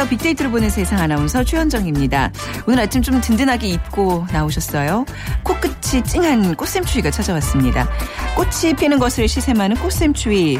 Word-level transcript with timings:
안녕하세요. 0.00 0.08
빅데이터로 0.08 0.50
보는 0.50 0.70
세상 0.70 0.98
아나운서 0.98 1.44
최현정입니다. 1.44 2.32
오늘 2.66 2.80
아침 2.80 3.02
좀 3.02 3.20
든든하게 3.20 3.68
입고 3.68 4.26
나오셨어요? 4.32 5.04
코끝이 5.42 6.02
찡한 6.04 6.54
꽃샘추위가 6.56 7.10
찾아왔습니다. 7.10 7.86
꽃이 8.34 8.74
피는 8.76 8.98
것을 8.98 9.28
시샘하는 9.28 9.76
꽃샘추위. 9.76 10.58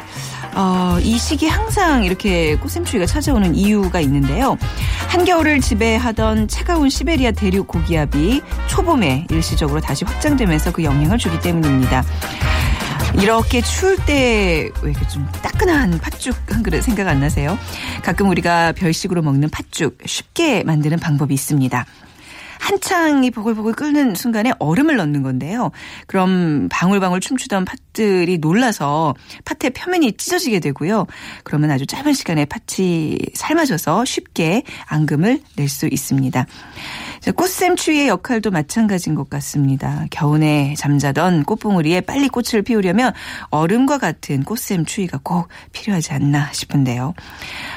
어, 0.55 0.99
이 1.01 1.17
시기 1.17 1.49
항상 1.49 2.05
이렇게 2.05 2.57
꽃샘추위가 2.57 3.07
찾아오는 3.07 3.55
이유가 3.55 4.01
있는데요. 4.01 4.59
한겨울을 5.09 5.61
지배하던 5.61 6.49
차가운 6.49 6.91
시베리아 6.91 7.31
대륙 7.31 7.67
고기압이 7.67 8.43
초봄에 8.69 9.27
일시적으로 9.31 9.81
다시 9.81 10.05
확장되면서 10.05 10.73
그 10.73 10.85
영향을 10.85 11.17
주기 11.17 11.41
때문입니다. 11.41 12.05
이렇게 13.23 13.61
추울 13.61 13.97
때 14.07 14.71
왜 14.83 14.91
이렇게 14.91 15.07
좀 15.09 15.27
따끈한 15.43 15.99
팥죽 15.99 16.35
한 16.49 16.63
그릇 16.63 16.83
생각 16.83 17.07
안 17.09 17.21
나세요? 17.21 17.59
가끔 18.03 18.29
우리가 18.31 18.73
별식으로 18.73 19.21
먹는 19.23 19.51
팥죽 19.51 19.99
쉽게 20.07 20.65
만드는 20.65 20.99
방법이 20.99 21.35
있습니다. 21.35 21.85
한창이 22.61 23.31
보글보글 23.31 23.73
끓는 23.73 24.15
순간에 24.15 24.53
얼음을 24.59 24.97
넣는 24.97 25.23
건데요. 25.23 25.71
그럼 26.07 26.69
방울방울 26.71 27.21
춤추던 27.21 27.65
팥들이 27.65 28.37
놀라서 28.39 29.15
팥의 29.47 29.71
표면이 29.73 30.13
찢어지게 30.13 30.61
되고요. 30.61 31.07
그러면 31.43 31.71
아주 31.71 31.87
짧은 31.87 32.13
시간에 32.13 32.45
팥이 32.45 33.17
삶아져서 33.35 34.05
쉽게 34.05 34.63
앙금을 34.89 35.41
낼 35.57 35.69
수 35.71 35.89
있습니다. 35.91 36.47
자, 37.21 37.33
꽃샘 37.33 37.77
추위의 37.77 38.09
역할도 38.09 38.51
마찬가지인 38.51 39.15
것 39.15 39.29
같습니다. 39.29 40.07
겨우내 40.11 40.75
잠자던 40.79 41.45
꽃봉우리에 41.45 42.01
빨리 42.01 42.29
꽃을 42.29 42.63
피우려면 42.63 43.13
얼음과 43.51 43.99
같은 43.99 44.43
꽃샘 44.43 44.87
추위가 44.87 45.21
꼭 45.23 45.49
필요하지 45.73 46.13
않나 46.15 46.51
싶은데요. 46.53 47.13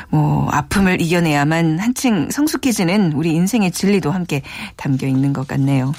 뭐 0.09 0.49
아픔을 0.49 1.01
이겨내야만 1.01 1.79
한층 1.79 2.29
성숙해지는 2.31 3.11
우리 3.13 3.33
인생의 3.33 3.71
진리도 3.71 4.11
함께 4.11 4.43
담겨 4.77 5.07
있는 5.07 5.33
것 5.33 5.45
같네요. 5.45 5.91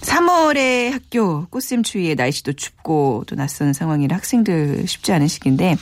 3월의 0.00 0.92
학교 0.92 1.44
꽃샘 1.46 1.82
추위에 1.82 2.14
날씨도 2.14 2.54
춥고 2.54 3.24
또 3.26 3.36
낯선 3.36 3.74
상황이라 3.74 4.16
학생들 4.16 4.86
쉽지 4.86 5.12
않은 5.12 5.28
시기인데 5.28 5.72
어, 5.72 5.76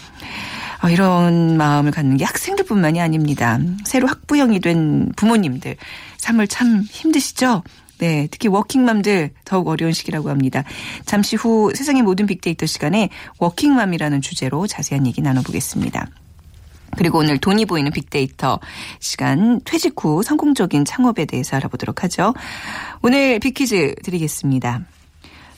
이런 0.91 1.57
마음을 1.57 1.91
갖는 1.91 2.17
게 2.17 2.25
학생들뿐만이 2.25 3.01
아닙니다. 3.01 3.59
새로 3.85 4.07
학부형이 4.07 4.61
된 4.61 5.13
부모님들 5.17 5.77
3월 6.19 6.47
참 6.49 6.83
힘드시죠? 6.89 7.63
네, 7.99 8.29
특히 8.31 8.49
워킹맘들 8.49 9.31
더욱 9.45 9.69
어려운 9.69 9.93
시기라고 9.93 10.31
합니다. 10.31 10.63
잠시 11.05 11.37
후 11.37 11.73
세상의 11.75 12.03
모든 12.03 12.27
빅데이터 12.27 12.65
시간에 12.65 13.09
워킹맘이라는 13.39 14.21
주제로 14.21 14.67
자세한 14.67 15.07
얘기 15.07 15.21
나눠보겠습니다. 15.21 16.07
그리고 16.97 17.19
오늘 17.19 17.39
돈이 17.39 17.67
보이는 17.67 17.91
빅데이터 17.93 18.61
시간 18.99 19.61
퇴직 19.65 19.95
후 19.97 20.23
성공적인 20.23 20.85
창업에 20.85 21.27
대해서 21.27 21.57
알아보도록 21.57 22.03
하죠. 22.05 22.35
오늘 23.03 23.39
빅퀴즈 23.41 23.97
드리겠습니다. 24.03 24.85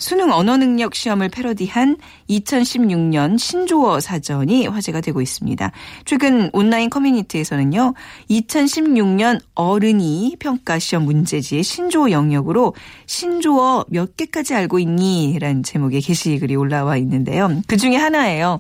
수능 0.00 0.32
언어 0.32 0.56
능력 0.56 0.94
시험을 0.94 1.28
패러디한 1.28 1.98
2016년 2.30 3.38
신조어 3.38 4.00
사전이 4.00 4.66
화제가 4.66 5.02
되고 5.02 5.20
있습니다. 5.20 5.70
최근 6.06 6.48
온라인 6.54 6.88
커뮤니티에서는요, 6.88 7.92
2016년 8.30 9.40
어른이 9.54 10.36
평가 10.40 10.78
시험 10.78 11.04
문제지의 11.04 11.62
신조어 11.62 12.10
영역으로 12.10 12.74
신조어 13.06 13.84
몇 13.88 14.16
개까지 14.16 14.54
알고 14.54 14.78
있니? 14.78 15.38
라는 15.38 15.62
제목의 15.62 16.00
게시글이 16.00 16.56
올라와 16.56 16.96
있는데요. 16.96 17.60
그 17.68 17.76
중에 17.76 17.96
하나예요. 17.96 18.58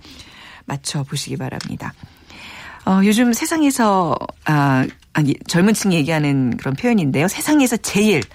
맞춰보시기 0.66 1.38
바랍니다. 1.38 1.94
어, 2.84 3.00
요즘 3.04 3.32
세상에서, 3.32 4.14
아, 4.44 4.86
아니, 5.14 5.34
젊은 5.46 5.72
층이 5.72 5.94
얘기하는 5.96 6.58
그런 6.58 6.74
표현인데요. 6.74 7.28
세상에서 7.28 7.78
제일, 7.78 8.20
네, 8.20 8.28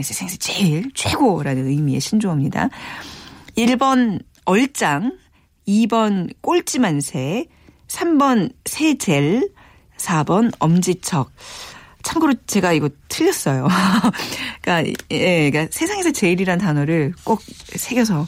세상에서 0.00 0.36
제일 0.38 0.90
최고라는 0.94 1.66
의미의 1.66 2.00
신조어입니다. 2.00 2.70
1번 3.56 4.22
얼짱, 4.44 5.18
2번 5.68 6.32
꼴찌만세, 6.40 7.46
3번 7.88 8.52
세젤, 8.64 9.50
4번 9.98 10.52
엄지척. 10.58 11.30
참고로 12.02 12.34
제가 12.46 12.72
이거 12.72 12.88
틀렸어요. 13.08 13.68
그러니까, 14.62 14.92
예, 15.10 15.50
그러니까 15.50 15.70
세상에서 15.70 16.12
제일이란 16.12 16.58
단어를 16.58 17.14
꼭 17.24 17.42
새겨서 17.76 18.26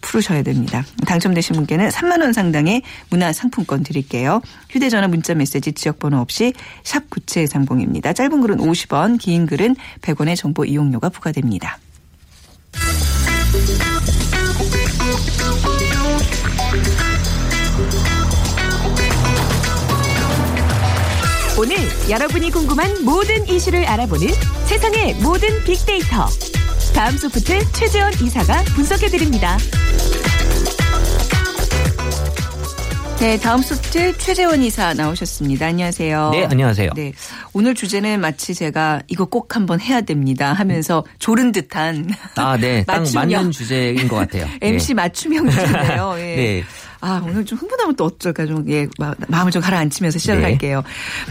풀으셔야 0.00 0.42
됩니다. 0.42 0.84
당첨되신 1.06 1.56
분께는 1.56 1.88
3만 1.88 2.20
원 2.20 2.32
상당의 2.32 2.82
문화 3.10 3.32
상품권 3.32 3.82
드릴게요. 3.82 4.40
휴대전화 4.70 5.08
문자 5.08 5.34
메시지 5.34 5.72
지역번호 5.72 6.18
없이 6.18 6.52
샵 6.82 7.08
9730입니다. 7.10 8.14
짧은 8.14 8.40
글은 8.40 8.58
50원, 8.58 9.18
긴 9.18 9.46
글은 9.46 9.76
100원의 10.02 10.36
정보 10.36 10.64
이용료가 10.64 11.08
부과됩니다. 11.08 11.78
오늘 21.58 21.76
여러분이 22.10 22.50
궁금한 22.50 23.04
모든 23.04 23.46
이슈를 23.48 23.84
알아보는 23.86 24.28
세상의 24.66 25.14
모든 25.22 25.48
빅데이터. 25.64 26.26
다음 26.94 27.16
소프트 27.16 27.70
최재원 27.72 28.12
이사가 28.14 28.62
분석해드립니다. 28.74 29.56
네, 33.20 33.38
다음 33.38 33.62
소프트 33.62 34.18
최재원 34.18 34.62
이사 34.62 34.92
나오셨습니다. 34.94 35.66
안녕하세요. 35.66 36.30
네, 36.32 36.44
안녕하세요. 36.44 36.90
네. 36.94 37.12
오늘 37.52 37.74
주제는 37.74 38.20
마치 38.20 38.52
제가 38.54 39.00
이거 39.06 39.24
꼭 39.24 39.54
한번 39.56 39.80
해야 39.80 40.00
됩니다 40.02 40.52
하면서 40.52 41.04
조른 41.20 41.52
듯한 41.52 42.10
아, 42.36 42.56
네. 42.58 42.82
딱 42.86 42.98
맞춤형. 42.98 43.30
맞는 43.30 43.50
주제인 43.52 44.08
것 44.08 44.16
같아요. 44.16 44.46
MC 44.60 44.94
맞춤형 44.94 45.48
주제인데요. 45.48 46.14
예. 46.18 46.36
네. 46.36 46.64
아, 47.06 47.20
오늘 47.22 47.44
좀 47.44 47.58
흥분하면 47.58 47.96
또 47.96 48.06
어쩔까 48.06 48.46
좀, 48.46 48.64
예, 48.70 48.86
마- 48.98 49.14
마음을 49.28 49.52
좀 49.52 49.60
가라앉히면서 49.60 50.18
시작을 50.18 50.40
네. 50.40 50.48
할게요. 50.48 50.82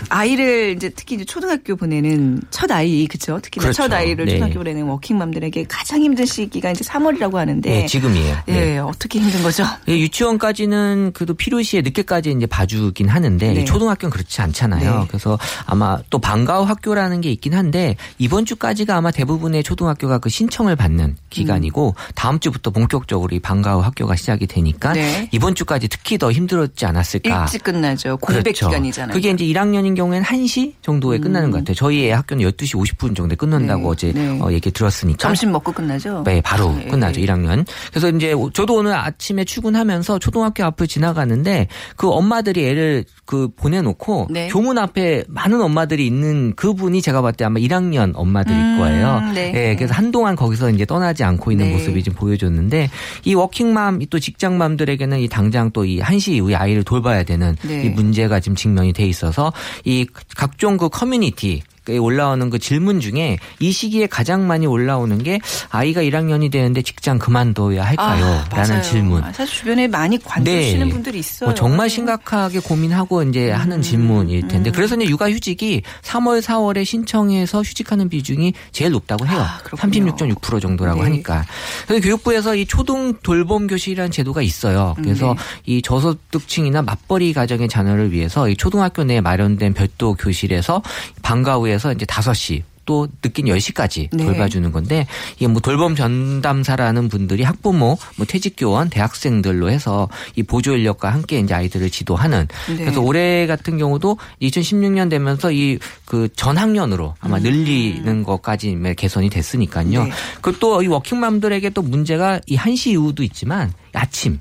아이를 0.09 0.73
이제 0.75 0.89
특히 0.95 1.15
이제 1.15 1.25
초등학교 1.25 1.75
보내는 1.75 2.41
첫 2.51 2.69
아이, 2.71 3.07
그쵸? 3.07 3.39
특히 3.41 3.59
나 3.59 3.63
그렇죠. 3.63 3.77
첫 3.81 3.91
아이를 3.93 4.25
네. 4.25 4.33
초등학교 4.33 4.59
보내는 4.59 4.83
워킹맘들에게 4.83 5.65
가장 5.67 6.01
힘든 6.03 6.25
시기가 6.27 6.69
이제 6.69 6.83
3월이라고 6.83 7.33
하는데. 7.33 7.67
네, 7.67 7.85
지금이에요. 7.87 8.37
예, 8.49 8.51
네. 8.53 8.77
어떻게 8.77 9.19
힘든 9.19 9.41
거죠? 9.41 9.63
예, 9.87 9.97
유치원까지는 9.99 11.11
그래도 11.15 11.33
필요시에 11.33 11.81
늦게까지 11.81 12.31
이제 12.37 12.45
봐주긴 12.45 13.07
하는데 13.09 13.53
네. 13.53 13.65
초등학교는 13.65 14.11
그렇지 14.11 14.41
않잖아요. 14.41 14.99
네. 14.99 15.05
그래서 15.07 15.39
아마 15.65 15.97
또 16.11 16.19
방과후 16.19 16.65
학교라는 16.65 17.21
게 17.21 17.31
있긴 17.31 17.55
한데 17.55 17.95
이번 18.19 18.45
주까지가 18.45 18.95
아마 18.95 19.09
대부분의 19.09 19.63
초등학교가 19.63 20.19
그 20.19 20.29
신청을 20.29 20.75
받는 20.75 21.15
기간이고 21.31 21.95
다음 22.13 22.39
주부터 22.39 22.69
본격적으로 22.69 23.35
이 23.35 23.39
방과후 23.39 23.79
학교가 23.81 24.15
시작이 24.15 24.45
되니까 24.45 24.93
네. 24.93 25.29
이번 25.31 25.55
주 25.55 25.62
까지 25.63 25.87
특히 25.87 26.17
더 26.17 26.31
힘들었지 26.31 26.85
않았을까. 26.85 27.41
일찍 27.43 27.63
끝나죠. 27.63 28.17
공백 28.17 28.43
그렇죠. 28.43 28.67
기간이잖아요. 28.67 29.13
그게 29.13 29.29
이제 29.31 29.45
1학년인 29.45 29.95
경우에는 29.95 30.25
1시 30.25 30.73
정도에 30.81 31.17
끝나는 31.17 31.51
것 31.51 31.59
같아요. 31.59 31.75
저희 31.75 32.07
애 32.07 32.11
학교는 32.11 32.43
12시 32.45 32.75
50분 32.75 33.15
정도에 33.15 33.35
끝난다고 33.35 33.81
네, 33.81 33.87
어제 33.89 34.11
네. 34.13 34.39
어, 34.41 34.51
얘기 34.51 34.71
들었으니까. 34.71 35.17
점심 35.17 35.51
먹고 35.51 35.71
끝나죠? 35.71 36.23
네, 36.25 36.41
바로 36.41 36.75
예, 36.83 36.87
끝나죠. 36.87 37.21
예. 37.21 37.25
1학년. 37.25 37.65
그래서 37.89 38.09
이제 38.09 38.33
저도 38.53 38.75
오늘 38.75 38.93
아침에 38.95 39.43
출근하면서 39.45 40.19
초등학교 40.19 40.63
앞을 40.65 40.87
지나가는데 40.87 41.67
그 41.95 42.09
엄마들이 42.09 42.65
애를 42.67 43.05
그 43.25 43.49
보내놓고 43.55 44.27
네. 44.31 44.47
교문 44.49 44.77
앞에 44.77 45.23
많은 45.27 45.61
엄마들이 45.61 46.05
있는 46.07 46.53
그분이 46.55 47.01
제가 47.01 47.21
봤을 47.21 47.37
때 47.37 47.45
아마 47.45 47.59
1학년 47.59 48.11
엄마들일 48.15 48.57
음, 48.57 48.77
거예요. 48.79 49.21
네. 49.33 49.51
예, 49.55 49.75
그래서 49.75 49.93
한동안 49.93 50.35
거기서 50.35 50.71
이제 50.71 50.85
떠나지 50.85 51.23
않고 51.23 51.51
있는 51.51 51.67
네. 51.67 51.73
모습이 51.73 52.03
좀 52.03 52.13
보여줬는데 52.15 52.89
이 53.25 53.33
워킹맘 53.35 53.99
또 54.09 54.19
직장맘들에게는 54.19 55.19
이 55.19 55.27
당장 55.29 55.69
또 55.71 55.83
이 55.83 55.99
1시 55.99 56.33
이후에 56.33 56.55
아이를 56.55 56.83
돌봐야 56.83 57.23
되는 57.23 57.55
네. 57.61 57.83
이 57.83 57.89
문제가 57.89 58.39
지금 58.39 58.55
직면이 58.55 58.93
돼 58.93 59.05
있어서 59.05 59.51
이 59.83 60.07
각종 60.35 60.77
그 60.77 60.87
커뮤니티 60.89 61.61
올라오는 61.89 62.49
그 62.49 62.59
질문 62.59 62.99
중에 62.99 63.37
이 63.59 63.71
시기에 63.71 64.07
가장 64.07 64.47
많이 64.47 64.65
올라오는 64.65 65.21
게 65.21 65.39
아이가 65.69 66.01
1학년이 66.01 66.51
되는데 66.51 66.81
직장 66.81 67.19
그만둬야 67.19 67.83
할까요? 67.83 68.25
아, 68.25 68.55
라는 68.55 68.69
맞아요. 68.69 68.81
질문. 68.81 69.23
아, 69.23 69.33
사실 69.33 69.53
주변에 69.53 69.87
많이 69.87 70.17
관두시는 70.17 70.89
분들이 70.89 71.19
있어요. 71.19 71.49
뭐 71.49 71.53
정말 71.53 71.89
심각하게 71.89 72.59
고민하고 72.59 73.23
이제 73.23 73.51
하는 73.51 73.81
질문일 73.81 74.47
텐데 74.47 74.71
그래서 74.71 74.95
이제 74.95 75.05
육아휴직이 75.05 75.81
3월, 76.01 76.41
4월에 76.41 76.85
신청해서 76.85 77.61
휴직하는 77.61 78.07
비중이 78.09 78.53
제일 78.71 78.91
높다고 78.91 79.27
해요. 79.27 79.39
아, 79.41 79.59
그렇군요. 79.63 80.13
36.6% 80.15 80.61
정도라고 80.61 80.99
네. 80.99 81.09
하니까. 81.09 81.45
그래서 81.87 82.03
교육부에서 82.03 82.55
이 82.55 82.65
초등 82.65 83.15
돌봄 83.23 83.67
교실이라는 83.67 84.11
제도가 84.11 84.41
있어요. 84.41 84.95
그래서 84.97 85.33
네. 85.33 85.39
이 85.65 85.81
저소득층이나 85.81 86.81
맞벌이 86.81 87.33
가정의 87.33 87.67
자녀를 87.67 88.11
위해서 88.11 88.47
이 88.47 88.55
초등학교 88.55 89.03
내에 89.03 89.21
마련된 89.21 89.73
별도 89.73 90.13
교실에서 90.13 90.81
방과 91.21 91.55
후에 91.55 91.72
서 91.79 91.91
이제 91.91 92.05
5시 92.05 92.63
또 92.85 93.07
늦긴 93.23 93.45
10시까지 93.45 94.09
네. 94.11 94.25
돌봐주는 94.25 94.69
건데 94.73 95.07
이게 95.37 95.47
뭐 95.47 95.61
돌봄 95.61 95.95
전담사라는 95.95 97.07
분들이 97.07 97.43
학부모, 97.43 97.97
뭐 98.17 98.25
퇴직교원, 98.25 98.89
대학생들로 98.89 99.69
해서 99.69 100.09
이 100.35 100.43
보조 100.43 100.75
인력과 100.75 101.13
함께 101.13 101.39
이제 101.39 101.53
아이들을 101.53 101.89
지도하는 101.89 102.45
네. 102.67 102.75
그래서 102.75 102.99
올해 102.99 103.47
같은 103.47 103.77
경우도 103.77 104.17
2016년 104.41 105.09
되면서 105.09 105.51
이 105.51 105.79
그 106.05 106.29
전학년으로 106.35 107.15
아마 107.19 107.39
늘리는 107.39 108.23
것까지 108.23 108.77
개선이 108.97 109.29
됐으니까요. 109.29 110.01
음. 110.01 110.09
네. 110.09 110.11
그리고 110.41 110.59
또 110.59 110.83
이 110.83 110.87
워킹맘들에게 110.87 111.69
또 111.71 111.81
문제가 111.81 112.39
이 112.45 112.57
1시 112.57 112.91
이후도 112.91 113.23
있지만 113.23 113.71
아침 113.93 114.39